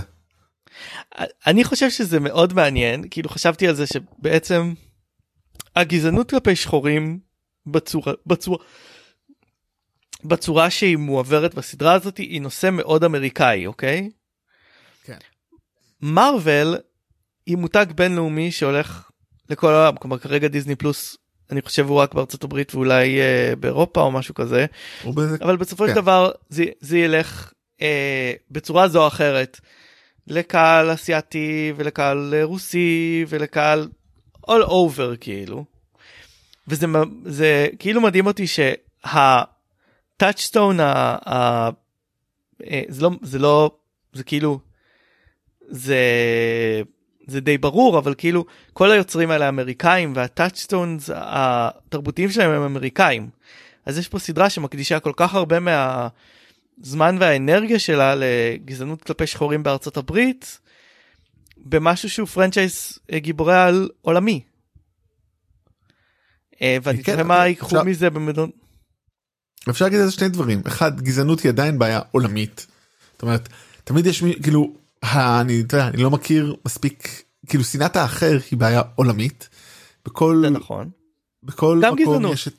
[1.48, 4.74] אני חושב שזה מאוד מעניין כאילו חשבתי על זה שבעצם
[5.76, 7.20] הגזענות כלפי שחורים
[7.68, 8.58] בצורה בצורה
[10.24, 14.10] בצורה שהיא מועברת בסדרה הזאת היא נושא מאוד אמריקאי אוקיי.
[15.04, 15.18] כן.
[16.02, 16.76] מארוול
[17.46, 19.10] היא מותג בינלאומי שהולך
[19.50, 21.18] לכל העולם כלומר כרגע דיסני פלוס
[21.52, 24.66] אני חושב הוא רק בארצות הברית ואולי אה, באירופה או משהו כזה
[25.04, 26.02] הוא בזה- אבל בסופו של כן.
[26.02, 29.60] דבר זה, זה ילך אה, בצורה זו או אחרת
[30.28, 33.90] לקהל אסיאתי ולקהל רוסי ולקהל
[34.48, 35.66] all over כאילו.
[36.68, 36.88] וזה
[37.26, 38.46] זה כאילו מדהים אותי
[40.18, 41.16] שהטאצ'סטון ה...
[41.30, 41.70] ה...
[42.64, 43.72] אה, זה לא זה לא
[44.14, 44.60] זה כאילו
[45.68, 45.98] זה
[47.28, 53.30] זה די ברור אבל כאילו כל היוצרים האלה אמריקאים והטאצ'סטונס התרבותיים שלהם הם אמריקאים.
[53.86, 55.60] אז יש פה סדרה שמקדישה כל כך הרבה
[56.78, 60.60] מהזמן והאנרגיה שלה לגזענות כלפי שחורים בארצות הברית
[61.58, 64.44] במשהו שהוא פרנצ'ייס אה, גיבורי על עולמי.
[66.62, 68.50] אה, ואני כן, תראה מה אבל ייקחו מזה במדינות
[69.70, 72.68] אפשר להגיד על זה שני דברים אחד גזענות היא עדיין בעיה עולמית.
[73.14, 73.50] זאת אומרת
[73.84, 74.74] תמיד יש מי כאילו
[75.14, 79.50] אני יודע, אני לא מכיר מספיק כאילו שנאת האחר היא בעיה עולמית.
[80.06, 80.90] בכל זה נכון
[81.44, 82.34] בכל גם מקום גזענות.
[82.34, 82.54] יש את...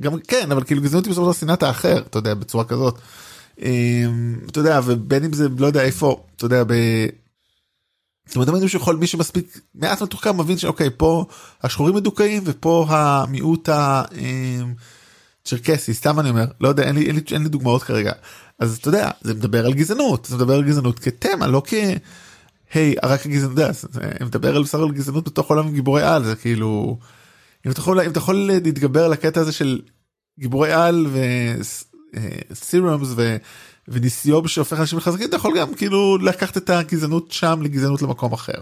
[0.00, 2.98] גם כן אבל כאילו גזענות היא בסופו של דבר שנאת האחר אתה יודע בצורה כזאת.
[3.62, 6.72] אמ, אתה יודע ובין אם זה לא יודע איפה אתה יודע ב...
[8.26, 11.24] זאת אומרת, תמיד שיכול מי שמספיק מעט מתוחכם מבין שאוקיי פה
[11.62, 13.68] השחורים מדוכאים ופה המיעוט
[15.46, 18.12] הצ'רקסי סתם אני אומר לא יודע אין לי, אין לי, אין לי דוגמאות כרגע.
[18.58, 21.74] אז אתה יודע זה מדבר על גזענות זה מדבר על גזענות כתמה לא כ...
[22.74, 26.98] היי רק הגזענות זה מדבר על בסך הכל גזענות בתוך עולם גיבורי על זה כאילו
[27.66, 29.80] אם אתה יכול אם אתה יכול להתגבר על הקטע הזה של
[30.40, 31.06] גיבורי על
[32.50, 33.36] ו serums ו...
[33.88, 38.52] וניסיוב שהופך אנשים לחזקים אתה יכול גם כאילו לקחת את הגזענות שם לגזענות למקום אחר.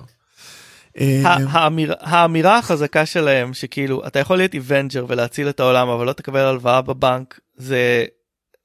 [1.00, 6.12] אה, האמיר- האמירה החזקה שלהם שכאילו אתה יכול להיות Avenger ולהציל את העולם אבל לא
[6.12, 8.05] תקבל הלוואה בבנק זה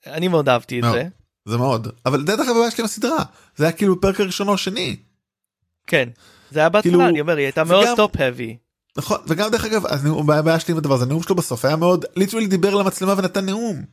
[0.08, 0.96] אני מאוד אהבתי את מאוד.
[0.96, 1.08] זה.
[1.46, 1.88] זה מאוד.
[2.06, 3.24] אבל דרך אגב הבעיה שלי עם הסדרה
[3.56, 4.96] זה היה כאילו בפרק הראשון או השני.
[5.88, 6.10] כן.
[6.52, 8.56] זה היה בהתחלה כאילו, אני אומר היא הייתה מאוד טופ הביא
[8.98, 9.86] נכון וגם דרך אגב
[10.32, 11.04] הבעיה שלי עם הדבר הזה.
[11.06, 13.84] הנאום שלו בסוף היה מאוד literally דיבר למצלמה ונתן נאום.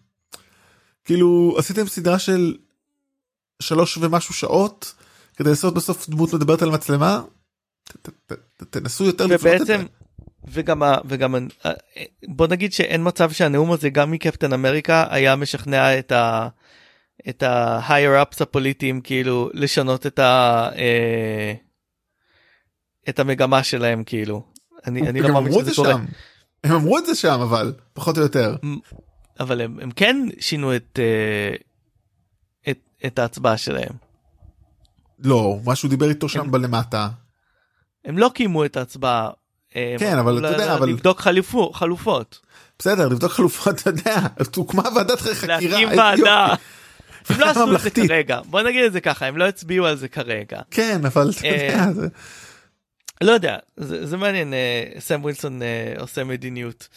[1.04, 2.56] כאילו עשיתם סדרה של
[3.62, 4.94] שלוש ומשהו שעות
[5.36, 7.22] כדי לעשות בסוף דמות מדברת על מצלמה.
[7.84, 9.76] ת- ת- ת- תנסו יותר לפרוט את זה.
[10.48, 11.34] וגם וגם
[12.28, 16.48] בוא נגיד שאין מצב שהנאום הזה גם מקפטן אמריקה היה משכנע את ה...
[17.28, 20.68] את ה-higher ups הפוליטיים כאילו לשנות את ה...
[20.76, 21.52] אה,
[23.08, 24.42] את המגמה שלהם כאילו.
[24.86, 25.92] אני, אני לא מאמין שזה זה קורה.
[25.92, 26.04] שם.
[26.64, 28.56] הם אמרו את זה שם אבל פחות או יותר.
[29.40, 31.54] אבל הם, הם כן שינו את, אה,
[32.70, 33.92] את, את ההצבעה שלהם.
[35.18, 37.08] לא משהו דיבר איתו שם הם- בלמטה.
[38.04, 39.30] הם לא קיימו את ההצבעה.
[39.76, 42.40] אה, כן, אבל אתה יודע, אבל- לבדוק חלופו, חלופות.
[42.78, 44.16] בסדר לבדוק חלופות אתה יודע
[44.56, 45.58] הוקמה ועדת חקירה.
[45.60, 46.46] להקים ועדה.
[47.28, 47.90] הם לא עשו את זה.
[48.08, 48.40] כרגע.
[48.40, 50.60] בוא נגיד את זה ככה, הם לא הצביעו על זה כרגע.
[50.70, 52.08] כן אבל אתה אה, יודע, זה-
[53.20, 54.52] לא יודע, זה, זה מעניין,
[54.98, 55.60] סם ווילסון
[55.98, 56.88] עושה מדיניות.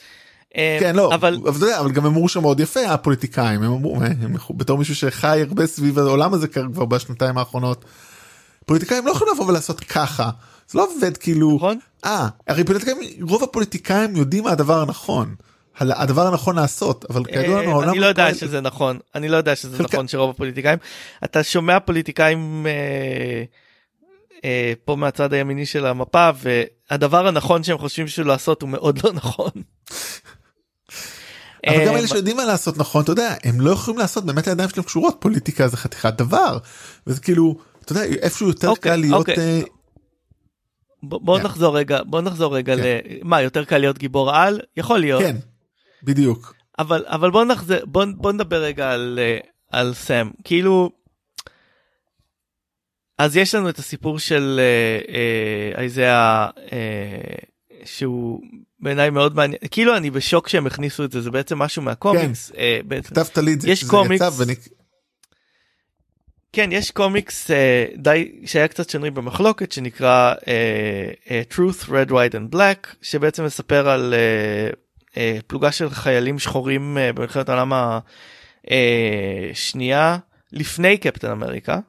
[0.55, 4.01] אה, כן לא אבל אבל יודע אבל גם אמרו שם מאוד יפה הפוליטיקאים הם אמרו
[4.01, 7.85] הם, בתור מישהו שחי הרבה סביב העולם הזה כבר בשנתיים האחרונות.
[8.65, 10.29] פוליטיקאים לא יכולים לבוא ולעשות ככה
[10.67, 11.79] זה לא עובד כאילו נכון?
[12.05, 15.35] אה הרי פוליטיקאים רוב הפוליטיקאים יודעים מה הדבר הנכון
[15.79, 19.37] הדבר הנכון לעשות אבל כידוע לנו אה, העולם אני לא יודע שזה נכון אני לא
[19.37, 20.79] יודע שזה נכון שרוב הפוליטיקאים
[21.23, 23.43] אתה שומע פוליטיקאים אה,
[24.45, 29.13] אה, פה מהצד הימיני של המפה והדבר הנכון שהם חושבים שהוא לעשות הוא מאוד לא
[29.13, 29.51] נכון.
[31.69, 34.47] אבל גם אה, אלה שיודעים מה לעשות נכון אתה יודע הם לא יכולים לעשות באמת
[34.47, 36.57] הידיים שלהם קשורות פוליטיקה זה חתיכת דבר
[37.07, 39.35] וזה כאילו אתה יודע איפשהו יותר אוקיי, קל להיות אוקיי.
[39.37, 39.61] אה,
[41.03, 41.43] בוא כן.
[41.43, 42.83] נחזור רגע בוא נחזור רגע כן.
[42.83, 42.85] ל...
[43.23, 45.35] מה יותר קל להיות גיבור על יכול להיות כן
[46.03, 49.39] בדיוק אבל אבל בוא נחזר בוא בוא נדבר רגע על אה,
[49.71, 50.91] על סם כאילו.
[53.17, 57.35] אז יש לנו את הסיפור של אה, אה, אה,
[57.85, 58.41] שהוא
[58.79, 62.79] בעיניי מאוד מעניין כאילו אני בשוק שהם הכניסו את זה זה בעצם משהו מהקומיקס אה,
[62.85, 63.09] בעצם.
[63.09, 64.25] כתבת לי את זה יש קומיקס.
[64.27, 64.55] יצא ואני
[66.53, 72.33] כן, יש קומיקס אה, די שהיה קצת שנוי במחלוקת שנקרא אה, אה, Truth, Red, White
[72.33, 74.69] and Black, שבעצם מספר על אה,
[75.17, 77.71] אה, פלוגה של חיילים שחורים אה, במלחמת העולם
[79.51, 80.17] השנייה
[80.51, 81.79] לפני קפטן אמריקה.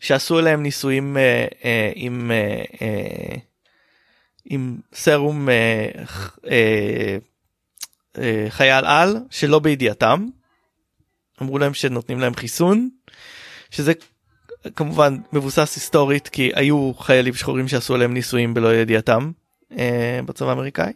[0.00, 3.36] שעשו עליהם ניסויים אה, אה, עם, אה, אה,
[4.50, 5.88] עם סרום אה,
[6.50, 7.16] אה,
[8.18, 10.26] אה, חייל על שלא בידיעתם.
[11.42, 12.88] אמרו להם שנותנים להם חיסון
[13.70, 13.92] שזה
[14.76, 19.30] כמובן מבוסס היסטורית כי היו חיילים שחורים שעשו עליהם ניסויים בלא ידיעתם
[19.78, 20.92] אה, בצבא האמריקאי.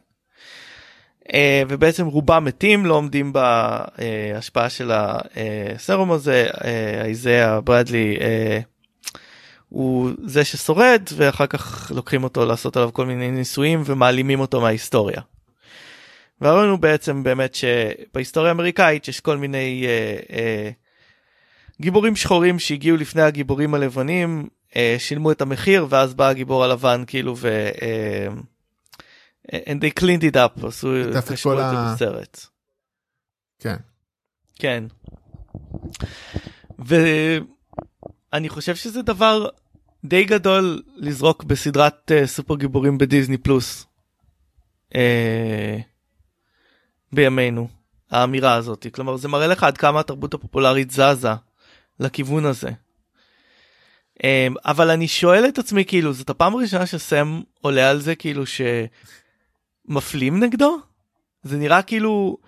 [1.34, 6.48] אה, ובעצם רובם מתים לא עומדים בהשפעה של הסרום הזה
[7.04, 8.18] איזאה ברדלי
[9.74, 15.20] הוא זה ששורד ואחר כך לוקחים אותו לעשות עליו כל מיני ניסויים ומעלימים אותו מההיסטוריה.
[16.40, 20.70] והרעיון הוא בעצם באמת שבהיסטוריה האמריקאית יש כל מיני אה, אה,
[21.80, 27.36] גיבורים שחורים שהגיעו לפני הגיבורים הלבנים, אה, שילמו את המחיר ואז בא הגיבור הלבן כאילו
[27.36, 27.48] ו...
[27.82, 28.28] אה,
[29.52, 32.46] and they cleaned it up, עשו, את זה בסרט.
[33.58, 33.76] כן.
[34.54, 34.84] כן.
[36.78, 39.48] ואני חושב שזה דבר
[40.04, 43.86] די גדול לזרוק בסדרת uh, סופר גיבורים בדיסני פלוס.
[44.92, 44.96] Uh,
[47.12, 47.68] בימינו
[48.10, 51.28] האמירה הזאת כלומר זה מראה לך עד כמה התרבות הפופולרית זזה
[52.00, 52.70] לכיוון הזה.
[54.18, 54.22] Um,
[54.64, 58.42] אבל אני שואל את עצמי כאילו זאת הפעם הראשונה שסם עולה על זה כאילו
[59.86, 60.78] שמפלים נגדו
[61.42, 62.38] זה נראה כאילו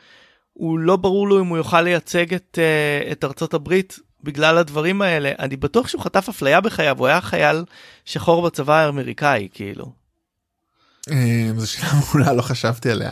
[0.52, 5.02] הוא לא ברור לו אם הוא יוכל לייצג את, uh, את ארצות הברית בגלל הדברים
[5.02, 7.64] האלה אני בטוח שהוא חטף אפליה בחייו הוא היה חייל
[8.04, 9.92] שחור בצבא האמריקאי כאילו.
[11.56, 13.10] זו שאלה מעולה לא חשבתי עליה.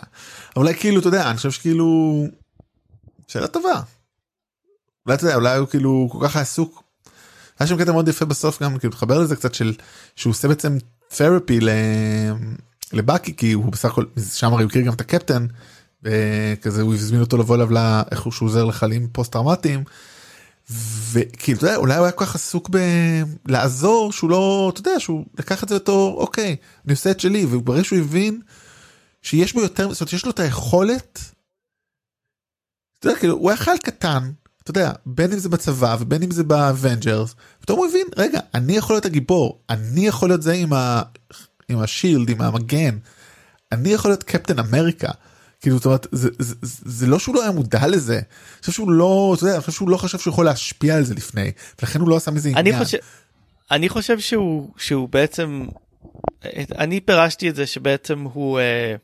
[0.57, 2.27] אולי כאילו אתה יודע אני חושב שכאילו
[3.29, 3.81] שאלה טובה.
[5.07, 6.83] אולי אתה יודע אולי הוא כאילו כל כך עסוק.
[7.59, 9.75] היה שם קטע מאוד יפה בסוף גם כאילו תחבר לזה קצת של
[10.17, 10.77] שהוא עושה בעצם
[11.09, 11.59] תרפי
[12.93, 15.47] לבאקי כי הוא בסך הכל שם הרי הוא הכיר גם את הקפטן.
[16.03, 19.85] וכזה הוא הזמין אותו לבוא אליו לאיך הוא עוזר לחיילים פוסט טראומטיים.
[20.71, 22.71] וכאילו אתה יודע, אולי הוא היה כל כך עסוק
[23.45, 27.45] בלעזור שהוא לא אתה יודע שהוא לקח את זה בתור אוקיי אני עושה את שלי
[27.45, 28.41] וברגע שהוא הבין
[29.23, 31.19] שיש בו יותר זאת אומרת יש לו את היכולת.
[32.99, 34.31] אתה יודע, כאילו, הוא היה חייל קטן
[34.63, 37.35] אתה יודע בין אם זה בצבא ובין אם זה באוונג'רס.
[37.61, 41.03] פתאום הוא הבין רגע אני יכול להיות הגיבור אני יכול להיות זה עם, ה...
[41.69, 42.99] עם ה shield עם המגן
[43.73, 45.11] אני יכול להיות קפטן אמריקה.
[45.65, 48.73] כאילו זאת אומרת זה, זה, זה, זה לא שהוא לא היה מודע לזה, אני חושב
[48.73, 51.51] שהוא לא, אתה יודע, אני חושב שהוא לא חשב שהוא יכול להשפיע על זה לפני,
[51.81, 52.67] ולכן הוא לא עשה מזה עניין.
[52.67, 52.99] אני חושב,
[53.71, 55.67] אני חושב שהוא, שהוא בעצם,
[56.79, 58.95] אני פירשתי את זה שבעצם הוא, אה,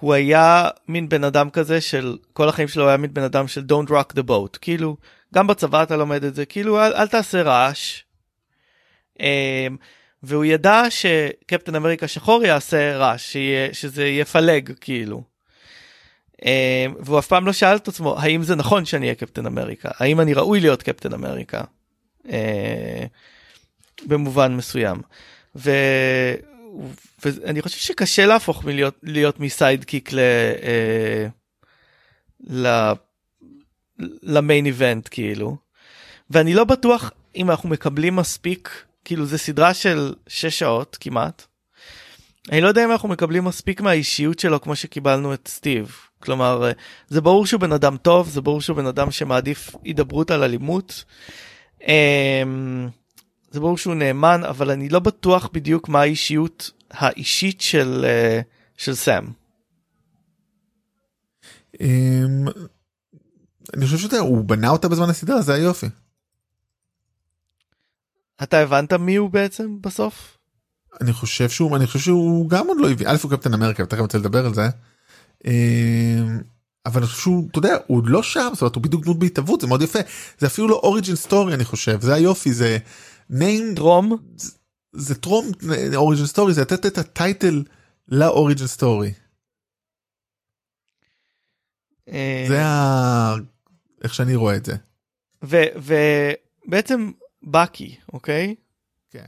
[0.00, 3.64] הוא היה מין בן אדם כזה של כל החיים שלו היה מין בן אדם של
[3.72, 4.96] don't rock the boat כאילו
[5.34, 8.02] גם בצבא אתה לומד את זה כאילו אל, אל תעשה רעש.
[9.20, 9.66] אה,
[10.22, 13.36] והוא ידע שקפטן אמריקה שחור יעשה רעש,
[13.72, 15.22] שזה יפלג כאילו.
[16.46, 19.88] אה, והוא אף פעם לא שאל את עצמו האם זה נכון שאני אהיה קפטן אמריקה,
[19.98, 21.60] האם אני ראוי להיות קפטן אמריקה.
[22.30, 23.04] אה,
[24.06, 25.02] במובן מסוים.
[25.56, 25.70] ו...
[27.24, 30.18] ואני חושב שקשה להפוך מלהיות להיות מסיידקיק ל...
[30.62, 31.26] אה,
[32.50, 32.92] ל...
[34.22, 35.56] למיין איבנט כאילו.
[36.30, 41.42] ואני לא בטוח אם אנחנו מקבלים מספיק כאילו זה סדרה של 6 שעות כמעט.
[42.50, 45.96] אני לא יודע אם אנחנו מקבלים מספיק מהאישיות שלו כמו שקיבלנו את סטיב.
[46.20, 46.70] כלומר
[47.08, 51.04] זה ברור שהוא בן אדם טוב זה ברור שהוא בן אדם שמעדיף הידברות על אלימות.
[51.86, 52.88] אמ,
[53.50, 58.40] זה ברור שהוא נאמן אבל אני לא בטוח בדיוק מה האישיות האישית של אה,
[58.76, 59.24] של סאם.
[61.80, 62.46] אמ,
[63.76, 65.86] אני חושב שאתה הוא בנה אותה בזמן הסדרה זה היופי.
[68.42, 70.38] אתה הבנת מי הוא בעצם בסוף?
[71.00, 74.00] אני חושב שהוא אני חושב שהוא גם עוד לא הביא אלף הוא קפטן אמריקה תכף
[74.00, 74.68] רוצה לדבר על זה.
[75.44, 76.40] אמ,
[76.86, 79.60] אבל אני חושב שהוא אתה יודע הוא לא שם זאת אומרת הוא בדיוק דמות בהתהוות
[79.60, 79.98] זה מאוד יפה
[80.38, 82.78] זה אפילו לא origin story אני חושב זה היופי זה
[83.32, 84.52] name טרום זה,
[84.92, 85.46] זה טרום
[85.96, 87.62] origin story זה לתת את ה title
[88.08, 89.12] ל origin story.
[92.08, 93.34] אה, זה ה...
[94.04, 94.76] איך שאני רואה את זה.
[95.42, 97.10] ובעצם
[97.42, 98.54] בקי אוקיי?
[99.10, 99.24] כן.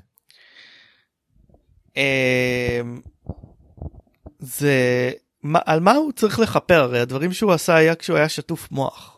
[1.97, 3.01] אמ,
[4.39, 5.11] זה
[5.43, 9.17] מה, על מה הוא צריך לכפר הרי הדברים שהוא עשה היה כשהוא היה שטוף מוח.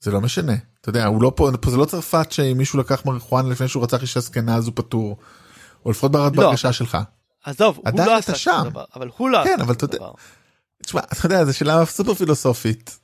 [0.00, 3.06] זה לא משנה אתה יודע הוא לא פה, פה זה לא צרפת שאם מישהו לקח
[3.06, 5.16] מריחואנה לפני שהוא רצח אישה זקנה אז הוא פטור.
[5.84, 6.98] או לפחות ברד לא, בהרגשה שלך.
[7.44, 8.62] עזוב הוא לא עשה שם.
[8.70, 10.06] דבר אבל הוא לא כן, עשה אבל אתה יודע-.
[10.82, 12.98] תשמע אתה יודע זו שאלה סופר פילוסופית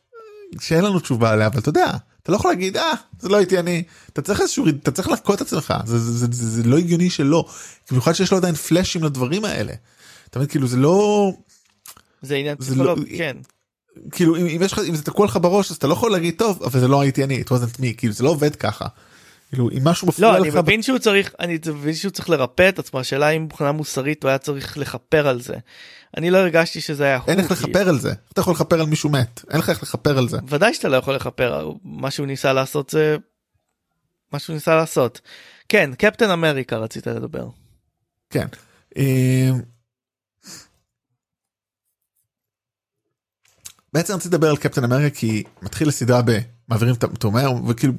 [0.61, 1.91] שאין לנו תשובה עליה אבל אתה יודע
[2.25, 5.41] אתה לא יכול להגיד אה זה לא הייתי אני אתה צריך איזשהו אתה צריך את
[5.41, 7.45] עצמך זה, זה, זה, זה, זה לא הגיוני שלא
[7.91, 9.73] במיוחד שיש לו עדיין פלאשים לדברים האלה.
[10.31, 11.33] אתה מבין כאילו זה לא
[12.23, 13.37] זה עניין זה לא- כן.
[14.13, 16.35] כאילו אם, אם יש לך אם זה תקוע לך בראש אז אתה לא יכול להגיד
[16.39, 18.87] טוב אבל זה לא הייתי אני it wasn't me כאילו זה לא עובד ככה.
[19.55, 22.69] כאילו אם משהו מפריע לא, אני לך מבין שהוא צריך, אני מבין שהוא צריך לרפא
[22.69, 25.55] את עצמו, השאלה אם מבחינה מוסרית הוא היה צריך לכפר על זה.
[26.17, 27.21] אני לא הרגשתי שזה היה.
[27.29, 27.51] אין איך.
[27.51, 30.39] לכפר על זה אתה יכול לכפר על מישהו מת אין לך איך לכפר על זה.
[30.49, 33.17] ודאי שאתה לא יכול לכפר, מה שהוא ניסה לעשות זה
[34.33, 35.21] מה שהוא ניסה לעשות.
[35.69, 37.49] כן, קפטן אמריקה רצית לדבר.
[38.31, 38.47] כן.
[38.97, 39.51] אה,
[43.93, 47.93] בעצם רציתי לדבר על קפטן אמריקה כי מתחיל הסדרה במעבירים את התומר וכאילו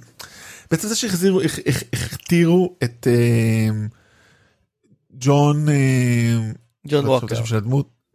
[0.72, 3.70] בעצם זה שהחזירו הכ- הכ- הכתירו את אה,
[5.20, 6.51] ג'ון אה,
[6.88, 7.36] ג'ון לא ווקר.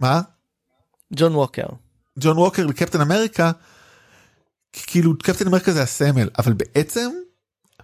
[0.01, 0.21] מה
[1.17, 1.67] ג'ון ווקר.
[2.19, 3.51] ג'ון ווקר לקפטן אמריקה
[4.73, 7.11] כאילו קפטן אמריקה זה הסמל אבל בעצם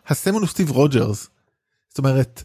[0.06, 1.28] הסמל הוא סטיב רוג'רס.
[1.88, 2.42] זאת אומרת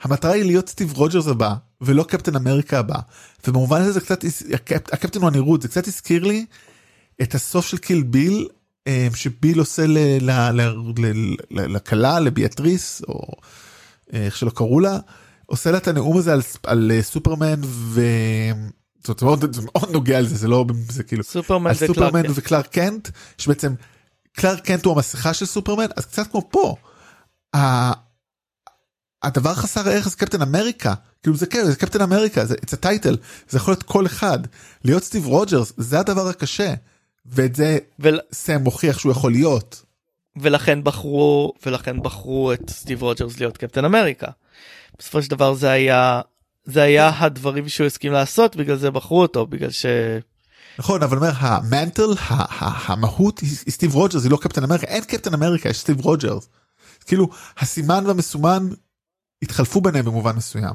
[0.00, 2.98] המטרה היא להיות סטיב רוג'רס הבא ולא קפטן אמריקה הבא
[3.46, 6.46] ובמובן הזה זה קצת הקפ, הקפטן הוא הנראות זה קצת הזכיר לי
[7.22, 8.48] את הסוף של קיל ביל
[9.14, 10.60] שביל עושה ל- ל- ל-
[10.98, 13.32] ל- ל- לכלה לביאטריס או
[14.14, 14.98] אה, איך שלא קראו לה
[15.46, 18.00] עושה לה את הנאום הזה על, על אה, סופרמן ו...
[19.04, 22.22] זאת אומרת, זה מאוד נוגע לזה זה לא זה כאילו סופרמן על זה סופרמן.
[22.34, 23.08] וקלארק קנט
[23.38, 23.74] שבעצם
[24.32, 26.76] קלארק קנט הוא המסכה של סופרמן אז קצת כמו פה.
[27.56, 27.92] ה-
[29.22, 33.16] הדבר חסר הערך זה קפטן אמריקה כאילו זה כן זה קפטן אמריקה זה title
[33.48, 34.38] זה יכול להיות כל אחד
[34.84, 36.74] להיות סטיב רוג'רס זה הדבר הקשה
[37.28, 39.82] ואת זה ול- סם מוכיח שהוא יכול להיות.
[40.36, 44.26] ולכן בחרו ולכן בחרו את סטיב רוג'רס להיות קפטן אמריקה.
[44.98, 46.20] בסופו של דבר זה היה
[46.64, 49.86] זה היה הדברים שהוא הסכים לעשות בגלל זה בחרו אותו בגלל ש...
[50.78, 52.14] נכון אבל אומר ה mantle
[52.86, 56.48] המהות היא סטיב רוג'רס היא לא קפטן אמריקה אין קפטן אמריקה יש סטיב רוג'רס.
[57.06, 58.68] כאילו הסימן והמסומן
[59.42, 60.74] התחלפו ביניהם במובן מסוים.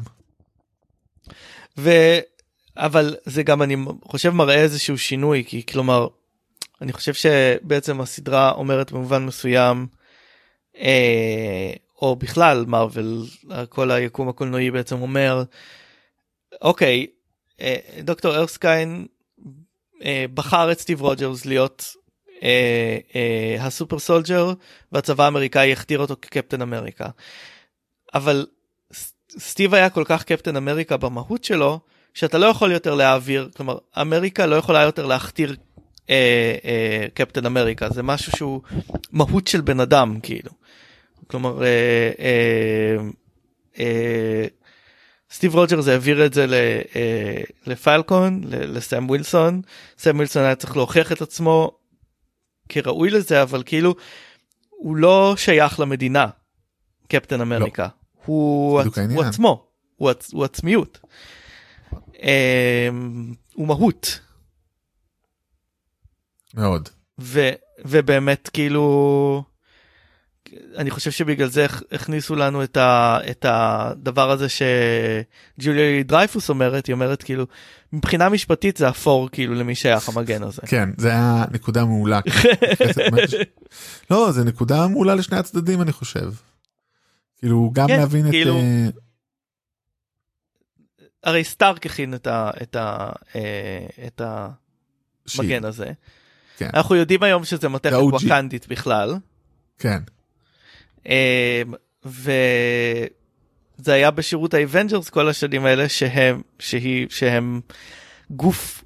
[1.77, 1.89] ו...
[2.77, 3.75] אבל זה גם אני
[4.05, 6.07] חושב מראה איזשהו שינוי כי כלומר
[6.81, 9.87] אני חושב שבעצם הסדרה אומרת במובן מסוים
[10.77, 13.23] אה, או בכלל מארוול
[13.69, 15.43] כל היקום הקולנועי בעצם אומר
[16.61, 17.07] אוקיי
[17.61, 19.05] אה, דוקטור ארסקיין
[20.03, 21.95] אה, בחר את סטיב רוג'רס להיות
[22.43, 24.53] אה, אה, ה super soldier
[24.91, 27.09] והצבא האמריקאי הכתיר אותו כקפטן אמריקה.
[28.13, 28.45] אבל
[29.39, 31.79] סטיב היה כל כך קפטן אמריקה במהות שלו
[32.13, 35.55] שאתה לא יכול יותר להעביר כלומר אמריקה לא יכולה יותר להכתיר
[37.13, 38.61] קפטן אמריקה זה משהו שהוא
[39.11, 40.51] מהות של בן אדם כאילו.
[41.27, 41.67] כלומר אה,
[42.19, 42.95] אה,
[43.79, 44.45] אה,
[45.31, 46.53] סטיב רוג'רס העביר את זה ל-
[46.95, 49.61] אה, לפלקון ל- לסם ווילסון
[49.97, 51.71] סם ווילסון היה צריך להוכיח את עצמו
[52.69, 53.95] כראוי לזה אבל כאילו
[54.69, 56.27] הוא לא שייך למדינה
[57.07, 57.87] קפטן אמריקה
[58.25, 59.23] הוא, בדיוק עצ- הוא.
[59.29, 60.99] עצמו הוא, עצ- הוא עצמיות.
[62.21, 64.19] אמ, הוא מהות
[66.53, 66.89] מאוד.
[67.19, 67.49] ו,
[67.85, 69.43] ובאמת כאילו
[70.77, 76.85] אני חושב שבגלל זה הכ- הכניסו לנו את, ה, את הדבר הזה שג'וליה דרייפוס אומרת
[76.85, 77.45] היא אומרת כאילו
[77.93, 80.61] מבחינה משפטית זה אפור כאילו למי שייך המגן הזה.
[80.67, 82.19] כן זה היה נקודה מעולה.
[84.11, 86.31] לא זה נקודה מעולה לשני הצדדים אני חושב.
[87.37, 88.87] כאילו גם כן, להבין את כאילו- אה,
[91.23, 94.21] הרי סטארק הכין את, ה, את, ה, אה, את
[95.39, 95.91] המגן הזה.
[96.61, 96.69] כן.
[96.73, 97.93] אנחנו יודעים היום שזה מתכת.
[97.93, 99.15] וואקנדית בכלל.
[99.79, 99.99] כן
[101.05, 101.13] אמ,
[102.05, 107.61] וזה היה בשירות האבנג'רס כל השנים האלה שהם שהיא שהם
[108.31, 108.83] גוף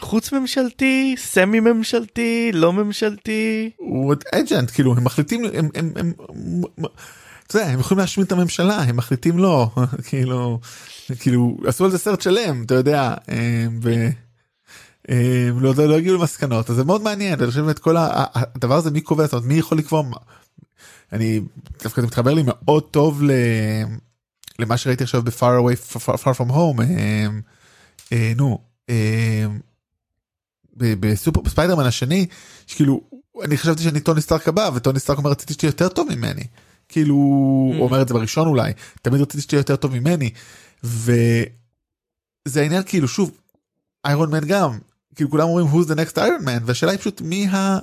[0.00, 6.12] חוץ ממשלתי סמי ממשלתי לא ממשלתי הוא אג'נט כאילו הם מחליטים הם הם הם
[7.46, 9.70] אתה יודע, הם יכולים להשמיד את הממשלה הם מחליטים לא
[10.08, 10.60] כאילו
[11.20, 14.08] כאילו עשו על זה סרט שלם אתה יודע אה, ו...
[15.08, 18.90] אה, לא, לא הגיעו למסקנות אז זה מאוד מעניין אני חושב את כל הדבר הזה
[18.90, 19.24] מי קובע?
[19.24, 20.02] זאת אומרת מי יכול לקבוע
[21.12, 21.40] אני
[21.82, 23.30] דווקא מתחבר לי מאוד טוב ל...
[24.58, 27.26] למה שראיתי עכשיו ב-far away far, far from home אה,
[28.12, 28.58] אה, נו
[30.76, 32.26] בסופר בספיידרמן השני
[32.66, 33.00] שכאילו
[33.44, 36.44] אני חשבתי שאני טוני סטארק הבא וטוני סטארק אומר רציתי שתהיה יותר טוב ממני.
[36.88, 40.30] כאילו הוא אומר את זה בראשון אולי תמיד רציתי שתהיה יותר טוב ממני.
[40.84, 41.46] וזה
[42.56, 43.30] העניין כאילו שוב
[44.04, 44.78] Iron Man גם
[45.18, 47.78] כאילו כולם אומרים who's the next Iron Man והשאלה היא פשוט מי ה...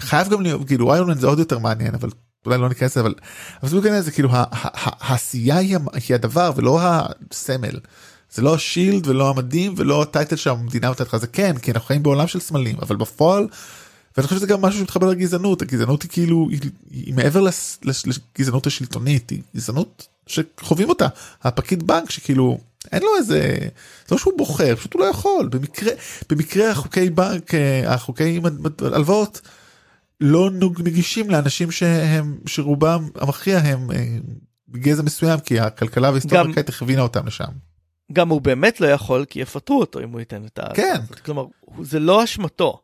[0.00, 2.08] חייב גם להיות כאילו Iron Man זה עוד יותר מעניין אבל
[2.46, 3.14] אולי לא ניכנס אבל
[3.62, 4.28] אבל זה כאילו
[4.72, 7.78] העשייה היא הדבר ולא הסמל.
[8.30, 12.02] זה לא השילד ולא המדים ולא הטייטל שהמדינה נותנת לך זה כן כי אנחנו חיים
[12.02, 13.48] בעולם של סמלים אבל בפועל
[14.16, 17.44] ואני חושב שזה גם משהו שמתחבר לגזענות הגזענות היא כאילו היא, היא מעבר
[18.04, 21.06] לגזענות השלטונית היא גזענות שחווים אותה
[21.42, 22.58] הפקיד בנק שכאילו
[22.92, 23.56] אין לו איזה
[24.10, 25.92] לא שהוא בוחר פשוט הוא לא יכול במקרה
[26.30, 28.40] במקרה החוקי בנק אה, החוקי
[28.80, 29.40] הלוואות
[30.20, 33.88] לא נגישים לאנשים שהם שרובם המכריע הם
[34.68, 36.52] בגזע מסוים כי הכלכלה וההיסטוריה גם...
[36.68, 37.44] הכווינה אותם לשם.
[38.12, 40.74] גם הוא באמת לא יכול כי יפטרו אותו אם הוא ייתן את ה...
[40.74, 41.00] כן.
[41.24, 41.44] כלומר
[41.82, 42.82] זה לא אשמתו.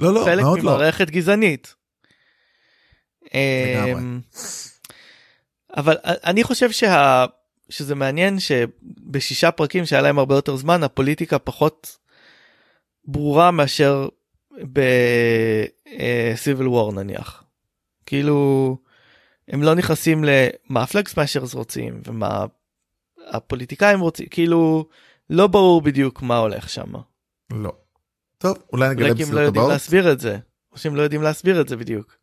[0.00, 0.56] לא לא חלק לא.
[0.62, 1.74] ממערכת גזענית.
[3.34, 4.20] אמ,
[5.76, 7.24] אבל אני חושב שה...
[7.68, 11.98] שזה מעניין שבשישה פרקים שהיה להם הרבה יותר זמן הפוליטיקה פחות
[13.04, 14.08] ברורה מאשר
[16.34, 17.44] בסיביל וור נניח.
[18.06, 18.76] כאילו
[19.48, 22.44] הם לא נכנסים למה הפלקס מאשרס רוצים ומה
[23.30, 24.88] הפוליטיקאים רוצים כאילו
[25.30, 26.92] לא ברור בדיוק מה הולך שם.
[27.52, 27.72] לא.
[28.38, 30.38] טוב אולי נגלה בסרט לא יודעים להסביר את זה
[30.72, 32.16] או שהם לא יודעים להסביר את זה בדיוק.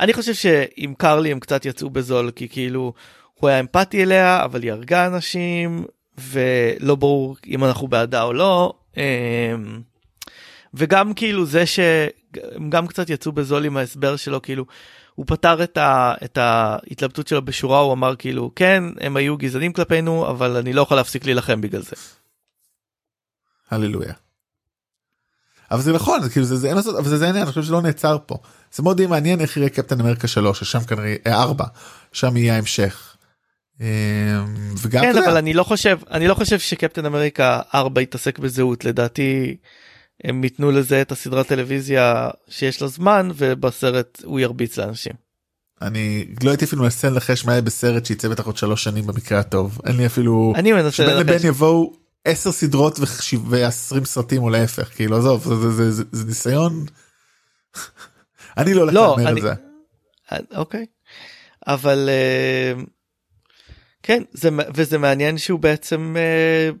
[0.00, 2.92] אני חושב שעם קרלי הם קצת יצאו בזול כי כאילו
[3.34, 5.84] הוא היה אמפתי אליה אבל היא הרגה אנשים
[6.18, 8.74] ולא ברור אם אנחנו בעדה או לא.
[8.96, 9.02] אמ,
[10.74, 14.66] וגם כאילו זה שהם גם קצת יצאו בזול עם ההסבר שלו כאילו
[15.14, 19.72] הוא פתר את, ה, את ההתלבטות שלו בשורה הוא אמר כאילו כן הם היו גזענים
[19.72, 21.96] כלפינו אבל אני לא יכול להפסיק להילחם בגלל זה.
[23.70, 24.25] הללויה.
[25.70, 27.82] אבל זה נכון כאילו זה, זה אין לעשות אבל זה, זה העניין אני חושב שלא
[27.82, 28.38] נעצר פה
[28.74, 31.70] זה מאוד מעניין איך יראה קפטן אמריקה 3 ששם כנראה 4 אה,
[32.12, 33.16] שם יהיה ההמשך.
[33.80, 33.86] אמ,
[34.82, 39.56] וגם כן, אבל אני לא חושב אני לא חושב שקפטן אמריקה 4 יתעסק בזהות לדעתי
[40.24, 45.12] הם ייתנו לזה את הסדרת טלוויזיה שיש לו זמן ובסרט הוא ירביץ לאנשים.
[45.82, 49.38] אני לא הייתי אפילו מנסה לנחש מה יהיה בסרט שיצא בטח עוד שלוש שנים במקרה
[49.38, 50.96] הטוב אין לי אפילו אני מנסה לנחש.
[50.96, 51.92] שבין לבין יבואו
[52.26, 52.98] עשר סדרות
[53.48, 56.84] ועשרים סרטים או להפך כאילו עזוב זה, זה, זה, זה, זה ניסיון.
[58.58, 59.52] אני לא הולך לא, להמר את זה.
[60.32, 60.86] אה, אוקיי
[61.66, 62.84] אבל uh,
[64.02, 66.76] כן זה וזה מעניין שהוא בעצם uh,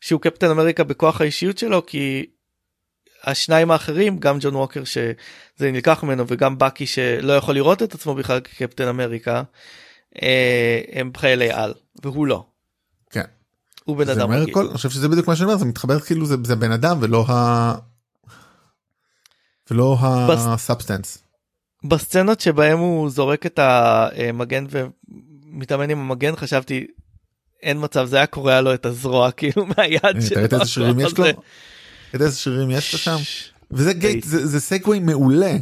[0.00, 2.26] שהוא קפטן אמריקה בכוח האישיות שלו כי
[3.24, 8.14] השניים האחרים גם ג'ון ווקר שזה נלקח ממנו וגם בקי שלא יכול לראות את עצמו
[8.14, 9.42] בכלל כקפטן אמריקה
[10.22, 12.46] אה, הם חיילי על והוא לא.
[13.84, 14.58] הוא בן אדם רגיל.
[14.58, 17.24] אני חושב שזה בדיוק מה שאני אומר זה מתחבר כאילו זה, זה בן אדם ולא
[17.28, 17.74] ה...
[19.70, 21.18] ולא ה substance.
[21.84, 26.86] בסצנות שבהם הוא זורק את המגן ומתאמן עם המגן חשבתי
[27.62, 30.40] אין מצב זה היה קורע לו את הזרוע כאילו מה יד שלו.
[30.40, 31.24] איזה שרירים יש לו?
[32.14, 33.16] יודע איזה שרירים יש לך שם
[33.70, 35.56] וזה גייט זה, סגווי מעולה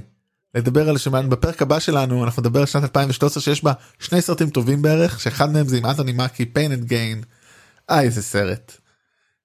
[0.54, 4.50] לדבר על שמענו בפרק הבא שלנו אנחנו נדבר על שנת 2013 שיש בה שני סרטים
[4.50, 7.22] טובים בערך שאחד מהם זה עם אנטוני מקי Pain and Gain.
[7.92, 8.72] אה איזה סרט.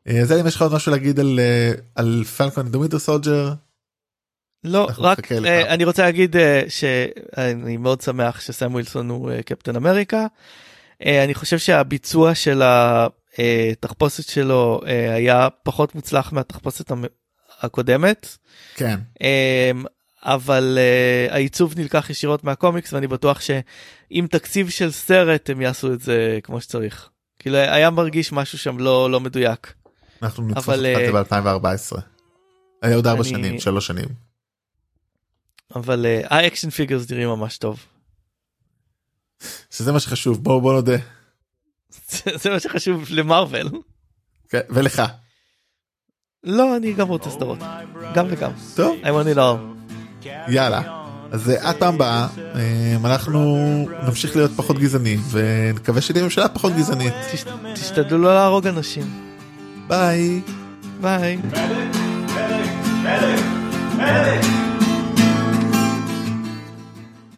[0.08, 3.00] אה, אז אם יש לך עוד משהו להגיד על אה, על פלקון and the Winter
[3.00, 3.54] Soldier.
[4.64, 6.36] לא רק אה, אני רוצה להגיד
[6.68, 10.26] שאני מאוד שמח שסם ווילסון הוא קפטן אמריקה.
[11.02, 14.82] אני חושב שהביצוע של התחפושת שלו
[15.14, 16.92] היה פחות מוצלח מהתחפושת
[17.62, 18.38] הקודמת.
[18.76, 19.00] כן.
[19.22, 19.86] אמ,
[20.24, 26.02] אבל uh, העיצוב נלקח ישירות מהקומיקס ואני בטוח שעם תקציב של סרט הם יעשו את
[26.02, 27.10] זה כמו שצריך.
[27.48, 29.74] כאילו היה מרגיש משהו שם לא לא מדויק.
[30.22, 32.02] אנחנו נתפוס את זה ב-2014.
[32.82, 34.08] היה עוד ארבע שנים שלוש שנים.
[35.76, 37.86] אבל ה action figures נראים ממש טוב.
[39.72, 40.98] שזה מה שחשוב בוא בוא נודה.
[42.42, 43.70] זה מה שחשוב למארוול.
[44.50, 45.02] כן, ולך.
[46.44, 47.60] לא, אני גם רוצה סדרות.
[48.16, 48.52] גם וגם.
[48.76, 48.98] טוב.
[49.04, 50.28] I want it all.
[50.48, 51.07] יאללה.
[51.32, 52.28] אז עד פעם הבאה
[53.06, 53.68] אנחנו
[54.08, 57.14] נמשיך להיות פחות גזענים ונקווה שתהיה ממשלה פחות גזענית.
[57.74, 59.04] תשתדלו לא להרוג אנשים.
[59.88, 60.42] ביי.
[61.02, 61.38] ביי.